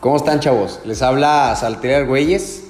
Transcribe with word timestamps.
¿Cómo 0.00 0.16
están, 0.16 0.40
chavos? 0.40 0.80
Les 0.86 1.02
habla 1.02 1.54
Salter 1.56 1.94
Argüelles 1.94 2.64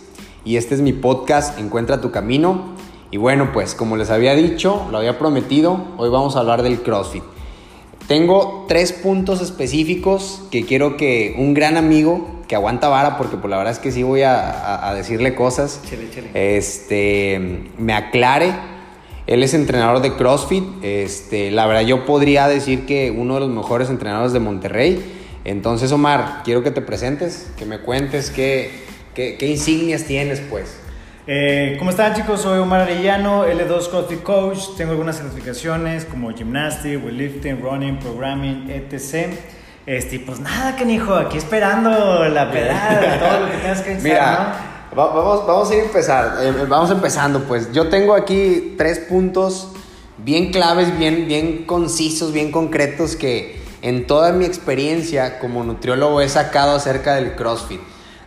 y 0.45 0.57
este 0.57 0.75
es 0.75 0.81
mi 0.81 0.93
podcast 0.93 1.61
Encuentra 1.61 2.01
tu 2.01 2.11
camino. 2.11 2.75
Y 3.13 3.19
bueno, 3.19 3.53
pues 3.53 3.77
como 3.77 3.97
les 3.97 4.11
había 4.11 4.35
dicho, 4.35 4.89
lo 4.91 4.99
había 4.99 5.17
prometido, 5.17 5.81
hoy 5.97 6.11
vamos 6.11 6.35
a 6.35 6.41
hablar 6.41 6.65
del 6.65 6.83
CrossFit. 6.83 7.23
Tengo 8.09 8.65
tres 8.67 8.93
puntos 8.93 9.41
específicos 9.43 10.43
que 10.51 10.67
quiero 10.67 10.97
que 10.97 11.37
un 11.39 11.55
gran 11.55 11.77
amigo 11.77 12.27
que 12.49 12.57
aguanta 12.57 12.89
vara, 12.89 13.17
porque 13.17 13.35
por 13.35 13.43
pues, 13.43 13.51
la 13.53 13.59
verdad 13.59 13.75
es 13.75 13.79
que 13.79 13.93
sí 13.93 14.03
voy 14.03 14.23
a, 14.23 14.93
decirle 14.97 15.37
cosas, 15.37 15.81
este, 16.35 17.71
me 17.79 17.93
aclare. 17.93 18.53
Él 19.29 19.45
es 19.45 19.55
entrenador 19.55 20.03
de 20.03 20.17
CrossFit. 20.17 20.65
Este, 20.83 21.53
la 21.53 21.69
verdad, 21.69 21.83
yo 21.83 22.07
podría 22.07 22.49
decir 22.49 22.87
que 22.87 23.13
uno 23.13 23.35
de 23.35 23.41
los 23.41 23.51
mejores 23.51 23.89
entrenadores 23.89 24.33
de 24.33 24.41
Monterrey. 24.41 25.20
Entonces, 25.45 25.91
Omar, 25.93 26.43
quiero 26.45 26.63
que 26.63 26.71
te 26.71 26.83
presentes, 26.83 27.51
que 27.57 27.65
me 27.65 27.79
cuentes 27.79 28.31
qué, 28.31 28.71
qué, 29.15 29.47
insignias 29.47 30.05
tienes, 30.05 30.41
pues. 30.41 30.77
Eh, 31.27 31.77
¿Cómo 31.79 31.91
están 31.91 32.15
chicos? 32.15 32.43
Soy 32.43 32.59
Omar 32.59 32.83
Arellano, 32.83 33.47
L2 33.47 33.89
CrossFit 33.89 34.23
Coach. 34.23 34.77
Tengo 34.77 34.93
algunas 34.93 35.17
certificaciones 35.17 36.05
como 36.05 36.31
Gymnastics, 36.33 37.03
Weightlifting, 37.03 37.63
Running, 37.63 37.99
Programming, 37.99 38.71
etc. 38.71 39.33
Este, 39.87 40.21
pues 40.21 40.41
nada, 40.41 40.77
canijo, 40.77 41.15
aquí 41.15 41.39
esperando 41.39 42.29
la 42.29 42.51
pedada, 42.51 43.19
todo 43.31 43.41
lo 43.41 43.51
que 43.51 43.57
tengas 43.59 43.81
que 43.81 43.91
decir, 43.91 44.11
Mira, 44.11 44.89
vamos, 44.95 45.47
vamos 45.47 45.71
a 45.71 45.75
ir 45.75 45.81
a 45.81 45.85
empezar, 45.85 46.35
eh, 46.43 46.53
vamos 46.69 46.91
empezando, 46.91 47.45
pues. 47.45 47.73
Yo 47.73 47.89
tengo 47.89 48.15
aquí 48.15 48.75
tres 48.77 48.99
puntos 48.99 49.73
bien 50.19 50.53
claves, 50.53 50.97
bien, 50.99 51.27
bien 51.27 51.65
concisos, 51.65 52.33
bien 52.33 52.53
concretos 52.53 53.17
que 53.17 53.60
en 53.83 54.07
toda 54.07 54.33
mi 54.33 54.45
experiencia 54.45 55.39
como 55.39 55.65
nutriólogo 55.65 56.21
he 56.21 56.29
sacado 56.29 56.77
acerca 56.77 57.15
del 57.15 57.35
CrossFit. 57.35 57.81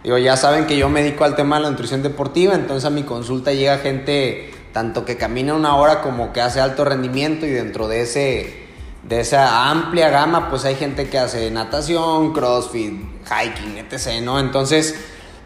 Digo, 0.03 0.17
ya 0.17 0.35
saben 0.35 0.65
que 0.65 0.77
yo 0.77 0.89
me 0.89 1.01
dedico 1.01 1.23
al 1.23 1.35
tema 1.35 1.57
de 1.57 1.63
la 1.63 1.69
nutrición 1.69 2.03
deportiva, 2.03 2.55
entonces 2.55 2.85
a 2.85 2.89
mi 2.89 3.03
consulta 3.03 3.53
llega 3.53 3.77
gente 3.77 4.51
tanto 4.73 5.05
que 5.05 5.17
camina 5.17 5.53
una 5.53 5.75
hora 5.75 6.01
como 6.01 6.33
que 6.33 6.41
hace 6.41 6.59
alto 6.59 6.83
rendimiento 6.83 7.45
y 7.45 7.51
dentro 7.51 7.87
de 7.87 8.01
ese 8.01 8.63
de 9.03 9.19
esa 9.19 9.69
amplia 9.69 10.09
gama 10.09 10.49
pues 10.49 10.65
hay 10.65 10.75
gente 10.75 11.09
que 11.09 11.19
hace 11.19 11.51
natación, 11.51 12.33
CrossFit, 12.33 12.93
hiking, 13.25 13.77
etc, 13.77 14.21
¿no? 14.23 14.39
Entonces, 14.39 14.95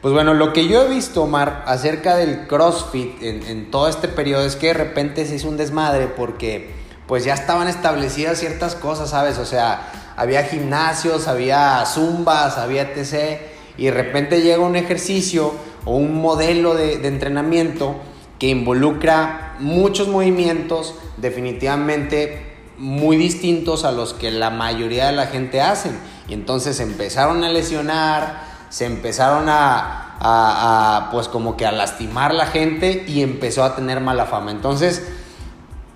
pues 0.01 0.13
bueno, 0.13 0.33
lo 0.33 0.53
que 0.53 0.67
yo 0.67 0.83
he 0.83 0.87
visto, 0.87 1.23
Omar, 1.23 1.63
acerca 1.65 2.15
del 2.15 2.47
CrossFit 2.47 3.21
en, 3.21 3.43
en 3.43 3.71
todo 3.71 3.87
este 3.87 4.07
periodo 4.07 4.45
es 4.45 4.55
que 4.55 4.67
de 4.67 4.73
repente 4.75 5.25
se 5.25 5.35
hizo 5.35 5.49
un 5.49 5.57
desmadre 5.57 6.07
porque 6.07 6.76
pues 7.07 7.23
ya 7.23 7.33
estaban 7.33 7.67
establecidas 7.67 8.37
ciertas 8.37 8.75
cosas, 8.75 9.11
¿sabes? 9.11 9.37
O 9.37 9.45
sea, 9.45 10.13
había 10.17 10.43
gimnasios, 10.43 11.27
había 11.27 11.85
zumbas, 11.85 12.57
había 12.57 12.81
etc. 12.81 13.39
Y 13.77 13.85
de 13.85 13.91
repente 13.91 14.41
llega 14.41 14.59
un 14.59 14.75
ejercicio 14.75 15.53
o 15.85 15.95
un 15.95 16.21
modelo 16.21 16.75
de, 16.75 17.07
entrenamiento 17.07 17.95
que 18.39 18.49
involucra 18.49 19.55
muchos 19.59 20.09
movimientos 20.09 20.95
definitivamente 21.15 22.55
muy 22.77 23.15
distintos 23.15 23.85
a 23.85 23.91
los 23.91 24.13
que 24.13 24.29
la 24.29 24.49
mayoría 24.49 25.07
de 25.07 25.13
la 25.13 25.27
gente 25.27 25.61
hacen. 25.61 25.97
Y 26.27 26.33
entonces 26.33 26.77
se 26.77 26.83
empezaron 26.83 27.43
a 27.43 27.49
lesionar, 27.49 28.43
se 28.69 28.85
empezaron 28.85 29.47
a, 29.47 30.17
a, 30.19 31.09
pues 31.11 31.29
como 31.29 31.55
que 31.55 31.65
a 31.65 31.71
lastimar 31.71 32.33
la 32.33 32.47
gente 32.47 33.05
y 33.07 33.21
empezó 33.21 33.63
a 33.63 33.75
tener 33.75 34.01
mala 34.01 34.25
fama. 34.25 34.51
Entonces, 34.51 35.03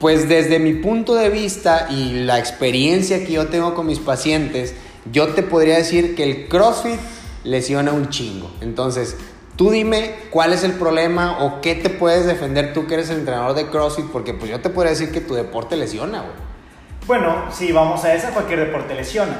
pues 0.01 0.27
desde 0.27 0.57
mi 0.57 0.73
punto 0.73 1.13
de 1.13 1.29
vista 1.29 1.85
y 1.91 2.23
la 2.23 2.39
experiencia 2.39 3.23
que 3.23 3.33
yo 3.33 3.47
tengo 3.49 3.75
con 3.75 3.85
mis 3.85 3.99
pacientes, 3.99 4.73
yo 5.11 5.29
te 5.29 5.43
podría 5.43 5.77
decir 5.77 6.15
que 6.15 6.23
el 6.23 6.47
CrossFit 6.47 6.99
lesiona 7.43 7.91
un 7.91 8.09
chingo. 8.09 8.49
Entonces, 8.61 9.15
tú 9.55 9.69
dime 9.69 10.15
cuál 10.31 10.53
es 10.53 10.63
el 10.63 10.73
problema 10.73 11.43
o 11.43 11.61
qué 11.61 11.75
te 11.75 11.91
puedes 11.91 12.25
defender 12.25 12.73
tú 12.73 12.87
que 12.87 12.95
eres 12.95 13.11
el 13.11 13.19
entrenador 13.19 13.53
de 13.53 13.67
CrossFit, 13.67 14.07
porque 14.07 14.33
pues 14.33 14.49
yo 14.49 14.59
te 14.59 14.71
podría 14.71 14.89
decir 14.89 15.11
que 15.11 15.21
tu 15.21 15.35
deporte 15.35 15.77
lesiona, 15.77 16.21
güey. 16.21 16.33
Bueno, 17.05 17.45
si 17.51 17.71
vamos 17.71 18.03
a 18.03 18.15
esa, 18.15 18.31
cualquier 18.31 18.59
deporte 18.59 18.95
lesiona. 18.95 19.37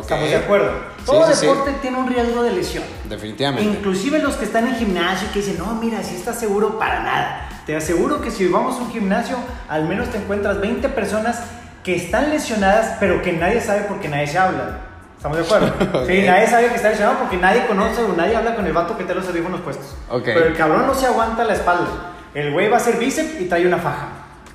Estamos 0.00 0.28
de 0.28 0.36
acuerdo. 0.36 0.70
Todo 1.04 1.26
deporte 1.26 1.72
tiene 1.82 1.98
un 1.98 2.06
riesgo 2.06 2.44
de 2.44 2.52
lesión. 2.52 2.84
Definitivamente. 3.08 3.68
Inclusive 3.68 4.20
los 4.20 4.36
que 4.36 4.44
están 4.44 4.68
en 4.68 4.76
gimnasio 4.76 5.26
y 5.28 5.32
que 5.32 5.40
dicen, 5.40 5.58
no, 5.58 5.74
mira, 5.74 6.02
si 6.04 6.14
estás 6.14 6.38
seguro 6.38 6.78
para 6.78 7.02
nada. 7.02 7.55
Te 7.66 7.74
aseguro 7.74 8.20
que 8.20 8.30
si 8.30 8.46
vamos 8.46 8.76
a 8.76 8.82
un 8.82 8.92
gimnasio, 8.92 9.36
al 9.68 9.88
menos 9.88 10.08
te 10.10 10.18
encuentras 10.18 10.60
20 10.60 10.88
personas 10.90 11.42
que 11.82 11.96
están 11.96 12.30
lesionadas, 12.30 12.96
pero 13.00 13.20
que 13.22 13.32
nadie 13.32 13.60
sabe 13.60 13.82
porque 13.88 14.08
nadie 14.08 14.28
se 14.28 14.38
habla. 14.38 14.78
¿Estamos 15.16 15.38
de 15.38 15.44
acuerdo? 15.44 15.74
Sí, 16.06 16.22
nadie 16.24 16.46
sabe 16.46 16.68
que 16.68 16.76
está 16.76 16.90
lesionado 16.90 17.18
porque 17.18 17.36
nadie 17.36 17.66
conoce 17.66 18.02
o 18.02 18.12
nadie 18.14 18.36
habla 18.36 18.54
con 18.54 18.66
el 18.66 18.72
vato 18.72 18.96
que 18.96 19.02
te 19.02 19.16
los 19.16 19.26
audífonos 19.26 19.60
puestos. 19.62 19.96
Okay. 20.08 20.32
Pero 20.34 20.46
el 20.46 20.56
cabrón 20.56 20.86
no 20.86 20.94
se 20.94 21.06
aguanta 21.06 21.42
la 21.42 21.54
espalda. 21.54 22.14
El 22.34 22.52
güey 22.52 22.68
va 22.68 22.76
a 22.76 22.80
hacer 22.80 22.98
bíceps 22.98 23.40
y 23.40 23.46
trae 23.46 23.66
una 23.66 23.78
faja. 23.78 24.10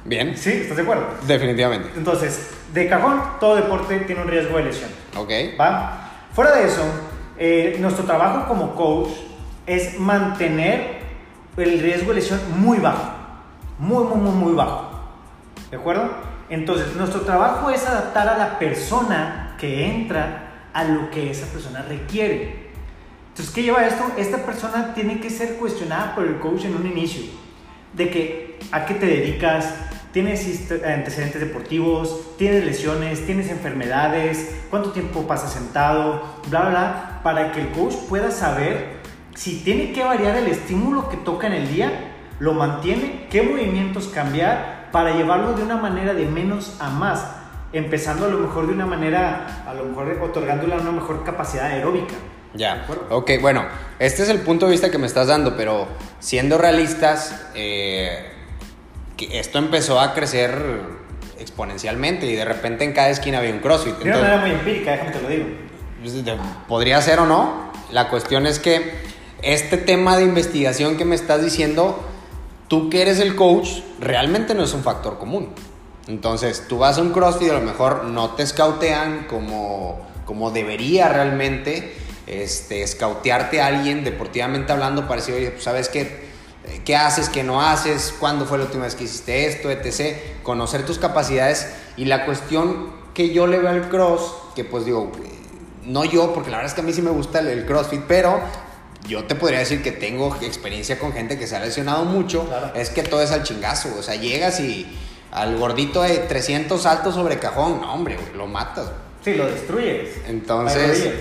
Bien. 0.06 0.38
Sí, 0.38 0.52
¿estás 0.52 0.78
de 0.78 0.84
acuerdo? 0.84 1.08
Definitivamente. 1.28 1.90
Entonces, 1.98 2.50
de 2.74 2.88
cajón, 2.88 3.22
todo 3.42 3.58
deporte 3.58 4.00
tiene 4.00 4.22
un 4.22 4.30
riesgo 4.30 4.56
de 4.56 4.64
lesión. 4.64 4.90
Ok. 5.18 5.32
¿Va? 5.60 6.12
Fuera 6.34 6.56
de 6.56 6.66
eso, 6.66 6.84
eh, 7.38 7.76
nuestro 7.82 8.06
trabajo 8.06 8.48
como 8.48 8.74
coach 8.74 9.10
es 9.68 10.00
mantener 10.00 11.01
el 11.58 11.80
riesgo 11.80 12.10
de 12.10 12.16
lesión 12.16 12.40
muy 12.58 12.80
bajo. 12.80 13.12
Muy, 13.80 14.04
muy, 14.06 14.18
muy, 14.18 14.32
muy 14.32 14.54
bajo. 14.54 14.90
¿De 15.70 15.78
acuerdo? 15.78 16.10
Entonces, 16.50 16.96
nuestro 16.96 17.22
trabajo 17.22 17.70
es 17.70 17.86
adaptar 17.86 18.28
a 18.28 18.38
la 18.38 18.60
persona 18.60 19.56
que 19.58 19.86
entra 19.86 20.70
a 20.74 20.84
lo 20.84 21.10
que 21.10 21.32
esa 21.32 21.48
persona 21.48 21.82
requiere. 21.88 22.72
Entonces, 23.30 23.54
¿qué 23.54 23.64
lleva 23.64 23.86
esto? 23.86 24.04
Esta 24.18 24.46
persona 24.46 24.94
tiene 24.94 25.20
que 25.20 25.30
ser 25.30 25.56
cuestionada 25.56 26.14
por 26.14 26.26
el 26.26 26.40
coach 26.40 26.66
en 26.66 26.76
un 26.76 26.86
inicio. 26.86 27.24
De 27.94 28.10
que, 28.10 28.60
¿a 28.72 28.86
qué 28.86 28.94
te 28.96 29.06
dedicas? 29.06 29.74
¿Tienes 30.12 30.70
antecedentes 30.86 31.40
deportivos? 31.40 32.36
¿Tienes 32.38 32.66
lesiones? 32.66 33.26
¿Tienes 33.26 33.50
enfermedades? 33.50 34.54
¿Cuánto 34.70 34.92
tiempo 34.92 35.26
pasas 35.26 35.54
sentado? 35.54 36.22
Bla, 36.50 36.70
bla, 36.70 37.20
para 37.24 37.54
que 37.54 37.62
el 37.62 37.70
coach 37.72 37.96
pueda 38.10 38.30
saber 38.30 39.01
si 39.36 39.60
tiene 39.64 39.94
que 39.94 40.04
variar 40.04 40.36
el 40.38 40.48
estímulo 40.48 41.10
que 41.10 41.18
toca 41.18 41.48
en 41.48 41.54
el 41.54 41.68
día, 41.72 42.14
lo 42.40 42.54
mantiene, 42.54 43.28
qué 43.30 43.44
movimientos 43.44 44.08
cambiar 44.08 44.90
para 44.92 45.16
llevarlo 45.16 45.54
de 45.54 45.64
una 45.64 45.78
manera 45.78 46.14
de 46.14 46.26
menos 46.26 46.76
a 46.80 46.90
más, 46.90 47.26
empezando 47.72 48.26
a 48.26 48.30
lo 48.30 48.40
mejor 48.40 48.68
de 48.68 48.74
una 48.74 48.86
manera, 48.86 49.64
a 49.68 49.74
lo 49.74 49.86
mejor 49.86 50.20
otorgándole 50.22 50.76
una 50.76 50.92
mejor 50.92 51.24
capacidad 51.24 51.66
aeróbica. 51.66 52.16
Ya, 52.54 52.86
ok, 53.10 53.32
bueno, 53.40 53.64
este 54.00 54.24
es 54.24 54.30
el 54.30 54.40
punto 54.40 54.66
de 54.66 54.74
vista 54.74 54.92
que 54.92 54.98
me 54.98 55.08
estás 55.08 55.28
dando, 55.28 55.56
pero 55.56 55.88
siendo 56.20 56.58
realistas, 56.58 57.48
eh, 57.56 58.32
esto 59.32 59.60
empezó 59.60 60.02
a 60.02 60.14
crecer 60.14 60.52
exponencialmente 61.40 62.26
y 62.26 62.36
de 62.36 62.44
repente 62.44 62.84
en 62.84 62.94
cada 62.94 63.10
esquina 63.10 63.38
había 63.38 63.52
un 63.52 63.60
CrossFit. 63.60 63.98
De 63.98 64.10
una 64.10 64.20
manera 64.20 64.38
muy 64.38 64.52
empírica, 64.52 64.92
déjame 64.92 65.12
te 65.12 65.22
lo 65.22 65.30
digo. 65.30 65.46
Pues, 66.02 66.14
podría 66.68 67.02
ser 67.02 67.20
o 67.20 67.26
no. 67.26 67.72
La 67.92 68.10
cuestión 68.10 68.46
es 68.48 68.60
que 68.60 69.11
este 69.42 69.78
tema 69.78 70.18
de 70.18 70.24
investigación 70.24 70.98
que 70.98 71.06
me 71.06 71.16
estás 71.16 71.44
diciendo, 71.44 72.00
tú 72.68 72.90
que 72.90 73.02
eres 73.02 73.20
el 73.20 73.36
coach, 73.36 73.70
realmente 74.00 74.54
no 74.54 74.64
es 74.64 74.74
un 74.74 74.84
factor 74.84 75.18
común. 75.18 75.50
Entonces, 76.08 76.66
tú 76.68 76.80
vas 76.80 76.98
a 76.98 77.02
un 77.02 77.12
CrossFit 77.12 77.48
y 77.48 77.50
a 77.50 77.54
lo 77.54 77.62
mejor 77.62 78.06
no 78.06 78.32
te 78.32 78.44
escautean 78.44 79.26
como, 79.28 80.08
como 80.26 80.52
debería 80.52 81.10
realmente 81.10 81.96
este, 82.28 82.84
escautearte 82.84 83.62
a 83.62 83.68
alguien 83.68 84.04
deportivamente 84.04 84.72
hablando 84.72 85.04
para 85.08 85.22
decir, 85.22 85.36
oye, 85.36 85.52
pues 85.52 85.64
sabes 85.64 85.90
qué, 85.90 86.26
qué 86.86 86.96
haces, 86.96 87.30
qué 87.30 87.44
no 87.44 87.62
haces, 87.62 88.14
cuándo 88.20 88.46
fue 88.46 88.58
la 88.58 88.66
última 88.66 88.86
vez 88.86 88.96
que 88.96 89.04
hiciste 89.04 89.46
esto, 89.46 89.70
etc. 89.70 90.18
Conocer 90.44 90.86
tus 90.86 90.98
capacidades 90.98 91.72
y 91.98 92.06
la 92.06 92.26
cuestión 92.26 93.02
que 93.14 93.34
yo 93.34 93.48
le 93.48 93.60
veo 93.60 93.70
al 93.70 93.90
cross, 93.90 94.34
que 94.56 94.64
pues 94.64 94.86
digo, 94.86 95.12
no 95.84 96.06
yo, 96.06 96.34
porque 96.34 96.50
la 96.50 96.58
verdad 96.58 96.72
es 96.72 96.76
que 96.76 96.82
a 96.82 96.84
mí 96.84 96.94
sí 96.94 97.02
me 97.02 97.12
gusta 97.12 97.40
el 97.40 97.66
CrossFit, 97.66 98.02
pero 98.08 98.40
yo 99.08 99.26
te 99.26 99.36
podría 99.36 99.60
decir 99.60 99.82
que 99.82 99.92
tengo 99.92 100.36
experiencia 100.42 101.00
con 101.00 101.14
gente 101.14 101.38
que 101.38 101.48
se 101.48 101.56
ha 101.56 101.60
lesionado 101.60 102.06
mucho, 102.06 102.48
es 102.76 102.90
que 102.90 103.04
todo 103.04 103.22
es 103.22 103.32
al 103.32 103.44
chingazo, 103.44 103.90
o 103.98 104.04
sea, 104.04 104.16
llegas 104.16 104.60
y 104.60 104.88
al 105.32 105.58
gordito 105.58 106.02
de 106.02 106.18
300 106.18 106.82
saltos 106.82 107.16
sobre 107.16 107.40
cajón, 107.40 107.82
no, 107.82 107.94
hombre, 107.94 108.18
lo 108.36 108.48
matas. 108.48 108.92
Sí, 109.24 109.34
lo 109.34 109.46
destruyes. 109.46 110.18
Entonces, 110.28 111.14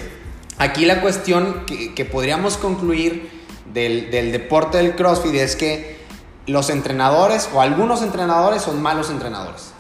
aquí 0.59 0.85
la 0.85 1.01
cuestión 1.01 1.65
que, 1.67 2.05
podríamos 2.05 2.57
concluir 2.57 3.31
del, 3.73 4.11
del 4.11 4.33
deporte 4.33 4.79
del 4.79 4.97
CrossFit 4.97 5.35
es 5.35 5.57
que 5.57 6.01
los 6.47 6.71
entrenadores 6.71 7.49
o 7.53 7.61
algunos 7.61 8.03
entrenadores 8.03 8.63
son 8.63 8.83
malos 8.83 9.11
entrenadores. 9.11 9.73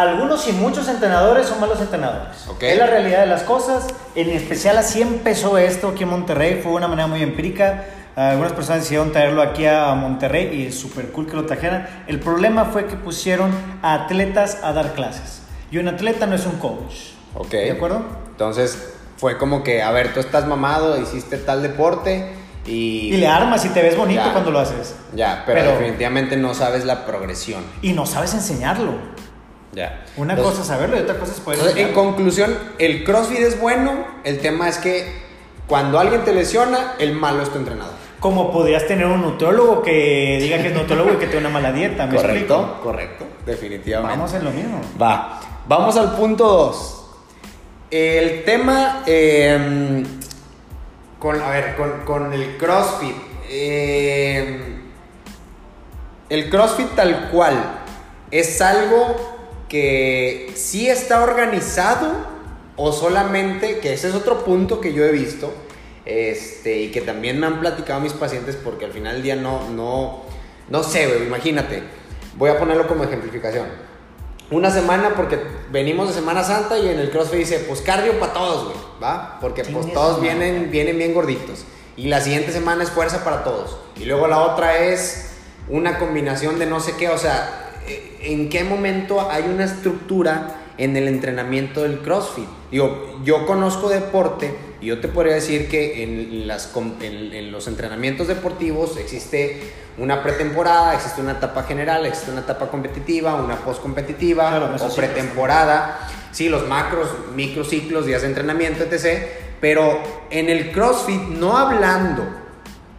Algunos 0.00 0.46
y 0.46 0.52
muchos 0.52 0.88
entrenadores 0.88 1.46
son 1.46 1.58
malos 1.58 1.80
entrenadores. 1.80 2.36
Es 2.60 2.76
la 2.78 2.86
realidad 2.86 3.20
de 3.20 3.26
las 3.28 3.44
cosas. 3.44 3.86
En 4.14 4.28
especial 4.28 4.76
así 4.76 5.00
empezó 5.00 5.56
esto 5.56 5.88
aquí 5.88 6.02
en 6.02 6.10
Monterrey. 6.10 6.60
Fue 6.62 6.72
de 6.72 6.76
una 6.76 6.86
manera 6.88 7.06
muy 7.08 7.22
empírica. 7.22 7.82
Algunas 8.14 8.52
personas 8.52 8.80
decidieron 8.82 9.10
traerlo 9.10 9.40
aquí 9.40 9.64
a 9.64 9.94
Monterrey 9.94 10.50
y 10.54 10.66
es 10.66 10.78
súper 10.78 11.12
cool 11.12 11.26
que 11.26 11.32
lo 11.34 11.46
trajeran. 11.46 11.88
El 12.08 12.20
problema 12.20 12.66
fue 12.66 12.84
que 12.86 12.96
pusieron 12.96 13.50
a 13.80 13.94
atletas 13.94 14.58
a 14.62 14.74
dar 14.74 14.92
clases. 14.92 15.40
Y 15.70 15.78
un 15.78 15.88
atleta 15.88 16.26
no 16.26 16.34
es 16.34 16.44
un 16.44 16.58
coach. 16.58 16.92
Ok. 17.34 17.52
¿De 17.52 17.70
acuerdo? 17.70 18.02
Entonces, 18.28 18.92
fue 19.16 19.38
como 19.38 19.64
que, 19.64 19.82
a 19.82 19.92
ver, 19.92 20.12
tú 20.12 20.20
estás 20.20 20.46
mamado, 20.46 21.00
hiciste 21.00 21.38
tal 21.38 21.62
deporte 21.62 22.34
y... 22.66 23.14
Y 23.14 23.16
le 23.16 23.28
armas 23.28 23.64
y 23.64 23.70
te 23.70 23.80
ves 23.80 23.96
bonito 23.96 24.24
Ya. 24.26 24.32
cuando 24.32 24.50
lo 24.50 24.58
haces. 24.58 24.94
Ya, 25.14 25.42
pero, 25.46 25.60
Pero- 25.60 25.72
definitivamente 25.78 26.36
no 26.36 26.52
sabes 26.52 26.84
la 26.84 27.06
progresión. 27.06 27.64
Y 27.80 27.94
no 27.94 28.04
sabes 28.04 28.34
enseñarlo. 28.34 28.92
Ya. 29.76 30.04
Una 30.16 30.32
Entonces- 30.32 30.52
cosa 30.52 30.62
es 30.62 30.68
saberlo 30.68 30.96
y 30.96 31.00
otra 31.00 31.18
cosa 31.18 31.32
es 31.32 31.40
poder 31.40 31.58
Entonces, 31.60 31.86
en 31.86 31.92
conclusión, 31.92 32.58
el 32.78 33.04
CrossFit 33.04 33.40
es 33.40 33.60
bueno, 33.60 34.06
el 34.24 34.38
tema 34.40 34.70
es 34.70 34.78
que 34.78 35.06
cuando 35.66 35.98
alguien 36.00 36.24
te 36.24 36.32
lesiona, 36.32 36.94
el 36.98 37.12
malo 37.12 37.42
es 37.42 37.50
tu 37.50 37.58
entrenador. 37.58 37.92
Como 38.18 38.50
podrías 38.50 38.86
tener 38.86 39.04
un 39.06 39.20
nutriólogo 39.20 39.82
que 39.82 40.38
diga 40.40 40.56
que 40.62 40.68
es 40.68 40.74
nutriólogo 40.74 41.12
y 41.12 41.16
que 41.16 41.26
tiene 41.26 41.40
una 41.40 41.50
mala 41.50 41.72
dieta. 41.72 42.06
¿me 42.06 42.14
explico? 42.16 42.78
correcto, 42.82 43.26
definitivamente. 43.44 44.16
Vamos 44.16 44.32
en 44.32 44.44
lo 44.44 44.50
mismo. 44.50 44.80
Va, 45.00 45.40
vamos 45.68 45.94
al 45.98 46.16
punto 46.16 46.46
2. 46.46 47.06
El 47.90 48.44
tema 48.44 49.02
eh, 49.06 50.02
con, 51.18 51.40
a 51.42 51.50
ver, 51.50 51.76
con, 51.76 52.00
con 52.06 52.32
el 52.32 52.56
CrossFit. 52.56 53.14
eh, 53.50 54.72
el 56.30 56.48
CrossFit 56.50 56.94
tal 56.96 57.28
cual 57.30 57.54
es 58.30 58.60
algo 58.62 59.35
que 59.68 60.52
sí 60.54 60.88
está 60.88 61.22
organizado 61.22 62.12
o 62.76 62.92
solamente, 62.92 63.78
que 63.78 63.92
ese 63.92 64.08
es 64.08 64.14
otro 64.14 64.44
punto 64.44 64.80
que 64.80 64.92
yo 64.92 65.04
he 65.04 65.12
visto 65.12 65.52
este, 66.06 66.78
y 66.78 66.90
que 66.90 67.00
también 67.00 67.40
me 67.40 67.46
han 67.46 67.60
platicado 67.60 68.00
mis 68.00 68.12
pacientes 68.12 68.56
porque 68.56 68.84
al 68.84 68.92
final 68.92 69.14
del 69.14 69.22
día 69.22 69.36
no, 69.36 69.68
no, 69.70 70.22
no 70.68 70.82
sé, 70.82 71.08
güey, 71.08 71.26
imagínate. 71.26 71.82
Voy 72.36 72.50
a 72.50 72.58
ponerlo 72.58 72.86
como 72.86 73.04
ejemplificación. 73.04 73.66
Una 74.50 74.70
semana 74.70 75.14
porque 75.16 75.40
venimos 75.72 76.06
de 76.08 76.14
Semana 76.14 76.44
Santa 76.44 76.78
y 76.78 76.88
en 76.88 77.00
el 77.00 77.10
CrossFit 77.10 77.40
dice, 77.40 77.64
pues 77.66 77.80
cardio 77.80 78.20
para 78.20 78.32
todos, 78.32 78.64
güey, 78.66 78.76
¿va? 79.02 79.38
Porque 79.40 79.64
pues 79.64 79.92
todos 79.92 80.20
vienen, 80.20 80.70
vienen 80.70 80.98
bien 80.98 81.12
gorditos. 81.12 81.64
Y 81.96 82.06
la 82.06 82.20
siguiente 82.20 82.52
semana 82.52 82.84
es 82.84 82.90
fuerza 82.90 83.24
para 83.24 83.42
todos. 83.42 83.76
Y 83.96 84.04
luego 84.04 84.28
la 84.28 84.38
otra 84.38 84.78
es 84.78 85.30
una 85.68 85.98
combinación 85.98 86.60
de 86.60 86.66
no 86.66 86.78
sé 86.78 86.94
qué, 86.96 87.08
o 87.08 87.18
sea, 87.18 87.65
¿en 88.32 88.48
qué 88.48 88.64
momento 88.64 89.30
hay 89.30 89.44
una 89.44 89.64
estructura 89.64 90.56
en 90.78 90.96
el 90.96 91.08
entrenamiento 91.08 91.82
del 91.82 91.98
CrossFit? 92.00 92.48
Digo, 92.70 93.20
yo 93.24 93.46
conozco 93.46 93.88
deporte 93.88 94.54
y 94.80 94.86
yo 94.86 95.00
te 95.00 95.08
podría 95.08 95.34
decir 95.34 95.68
que 95.68 96.02
en, 96.02 96.46
las, 96.46 96.72
en, 97.00 97.32
en 97.32 97.52
los 97.52 97.66
entrenamientos 97.68 98.28
deportivos 98.28 98.96
existe 98.98 99.72
una 99.98 100.22
pretemporada, 100.22 100.94
existe 100.94 101.20
una 101.20 101.32
etapa 101.32 101.62
general, 101.62 102.04
existe 102.04 102.30
una 102.30 102.42
etapa 102.42 102.68
competitiva, 102.68 103.34
una 103.36 103.56
postcompetitiva 103.56 104.48
Claro, 104.48 104.76
o 104.78 104.94
pretemporada. 104.94 106.08
Sí, 106.32 106.48
los 106.48 106.68
macros, 106.68 107.08
microciclos, 107.34 108.04
días 108.04 108.22
de 108.22 108.28
entrenamiento, 108.28 108.84
etc. 108.84 109.26
Pero 109.60 110.02
en 110.30 110.50
el 110.50 110.70
CrossFit, 110.70 111.22
no 111.22 111.56
hablando, 111.56 112.24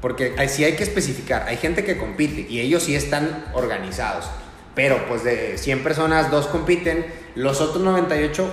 porque 0.02 0.34
sí 0.50 0.64
hay 0.64 0.74
que 0.74 0.84
especificar, 0.84 1.44
hay 1.48 1.58
gente 1.58 1.84
que 1.84 1.98
compite 1.98 2.48
y 2.50 2.62
ellos 2.62 2.84
sí 2.84 2.96
están 2.96 3.46
organizados. 3.54 4.26
Pero 4.78 5.08
pues 5.08 5.24
de 5.24 5.58
100 5.58 5.82
personas, 5.82 6.30
dos 6.30 6.46
compiten, 6.46 7.04
los 7.34 7.62
otros 7.62 7.84
98, 7.84 8.48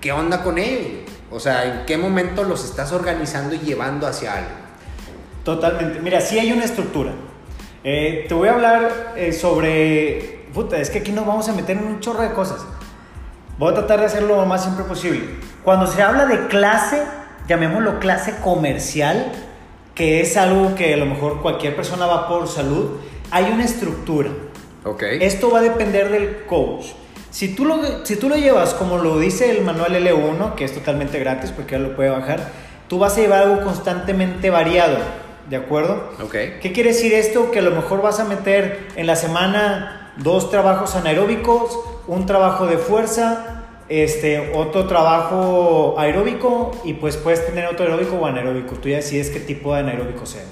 ¿qué 0.00 0.12
onda 0.12 0.44
con 0.44 0.56
ellos? 0.56 1.02
O 1.32 1.40
sea, 1.40 1.64
¿en 1.64 1.84
qué 1.84 1.98
momento 1.98 2.44
los 2.44 2.64
estás 2.64 2.92
organizando 2.92 3.56
y 3.56 3.58
llevando 3.58 4.06
hacia 4.06 4.34
algo? 4.34 4.50
Totalmente. 5.42 5.98
Mira, 5.98 6.20
sí 6.20 6.38
hay 6.38 6.52
una 6.52 6.64
estructura. 6.64 7.10
Eh, 7.82 8.24
te 8.28 8.34
voy 8.34 8.50
a 8.50 8.52
hablar 8.52 9.14
eh, 9.16 9.32
sobre... 9.32 10.46
Puta, 10.54 10.78
es 10.78 10.90
que 10.90 11.00
aquí 11.00 11.10
nos 11.10 11.26
vamos 11.26 11.48
a 11.48 11.52
meter 11.52 11.76
en 11.76 11.84
un 11.84 11.98
chorro 11.98 12.22
de 12.22 12.30
cosas. 12.30 12.64
Voy 13.58 13.72
a 13.72 13.74
tratar 13.74 13.98
de 13.98 14.06
hacerlo 14.06 14.36
lo 14.36 14.46
más 14.46 14.62
siempre 14.62 14.84
posible. 14.84 15.24
Cuando 15.64 15.88
se 15.88 16.02
habla 16.02 16.26
de 16.26 16.46
clase, 16.46 17.02
llamémoslo 17.48 17.98
clase 17.98 18.36
comercial, 18.44 19.32
que 19.96 20.20
es 20.20 20.36
algo 20.36 20.76
que 20.76 20.94
a 20.94 20.98
lo 20.98 21.06
mejor 21.06 21.42
cualquier 21.42 21.74
persona 21.74 22.06
va 22.06 22.28
por 22.28 22.46
salud, 22.46 23.00
hay 23.32 23.50
una 23.50 23.64
estructura. 23.64 24.30
Ok. 24.84 25.02
Esto 25.20 25.50
va 25.50 25.60
a 25.60 25.62
depender 25.62 26.10
del 26.10 26.44
coach. 26.46 26.86
Si 27.30 27.54
tú, 27.54 27.64
lo, 27.64 28.04
si 28.04 28.16
tú 28.16 28.28
lo 28.28 28.36
llevas 28.36 28.74
como 28.74 28.98
lo 28.98 29.18
dice 29.18 29.50
el 29.50 29.64
manual 29.64 29.96
L1, 29.96 30.54
que 30.54 30.64
es 30.64 30.72
totalmente 30.72 31.18
gratis 31.18 31.50
porque 31.50 31.72
ya 31.72 31.78
lo 31.78 31.96
puede 31.96 32.10
bajar, 32.10 32.50
tú 32.88 32.98
vas 32.98 33.16
a 33.16 33.20
llevar 33.20 33.42
algo 33.42 33.64
constantemente 33.64 34.50
variado, 34.50 34.98
¿de 35.50 35.56
acuerdo? 35.56 36.10
Ok. 36.22 36.32
¿Qué 36.60 36.72
quiere 36.72 36.90
decir 36.90 37.12
esto? 37.12 37.50
Que 37.50 37.58
a 37.58 37.62
lo 37.62 37.72
mejor 37.72 38.02
vas 38.02 38.20
a 38.20 38.24
meter 38.24 38.88
en 38.94 39.06
la 39.08 39.16
semana 39.16 40.12
dos 40.18 40.50
trabajos 40.50 40.94
anaeróbicos, 40.94 41.76
un 42.06 42.26
trabajo 42.26 42.66
de 42.66 42.78
fuerza, 42.78 43.64
este, 43.88 44.52
otro 44.54 44.86
trabajo 44.86 45.96
aeróbico 45.98 46.72
y 46.84 46.94
pues 46.94 47.16
puedes 47.16 47.44
tener 47.46 47.66
otro 47.66 47.84
aeróbico 47.84 48.16
o 48.16 48.26
anaeróbico. 48.26 48.76
Tú 48.76 48.88
ya 48.88 48.96
decides 48.96 49.30
qué 49.30 49.40
tipo 49.40 49.74
de 49.74 49.80
anaeróbico 49.80 50.24
sea. 50.24 50.44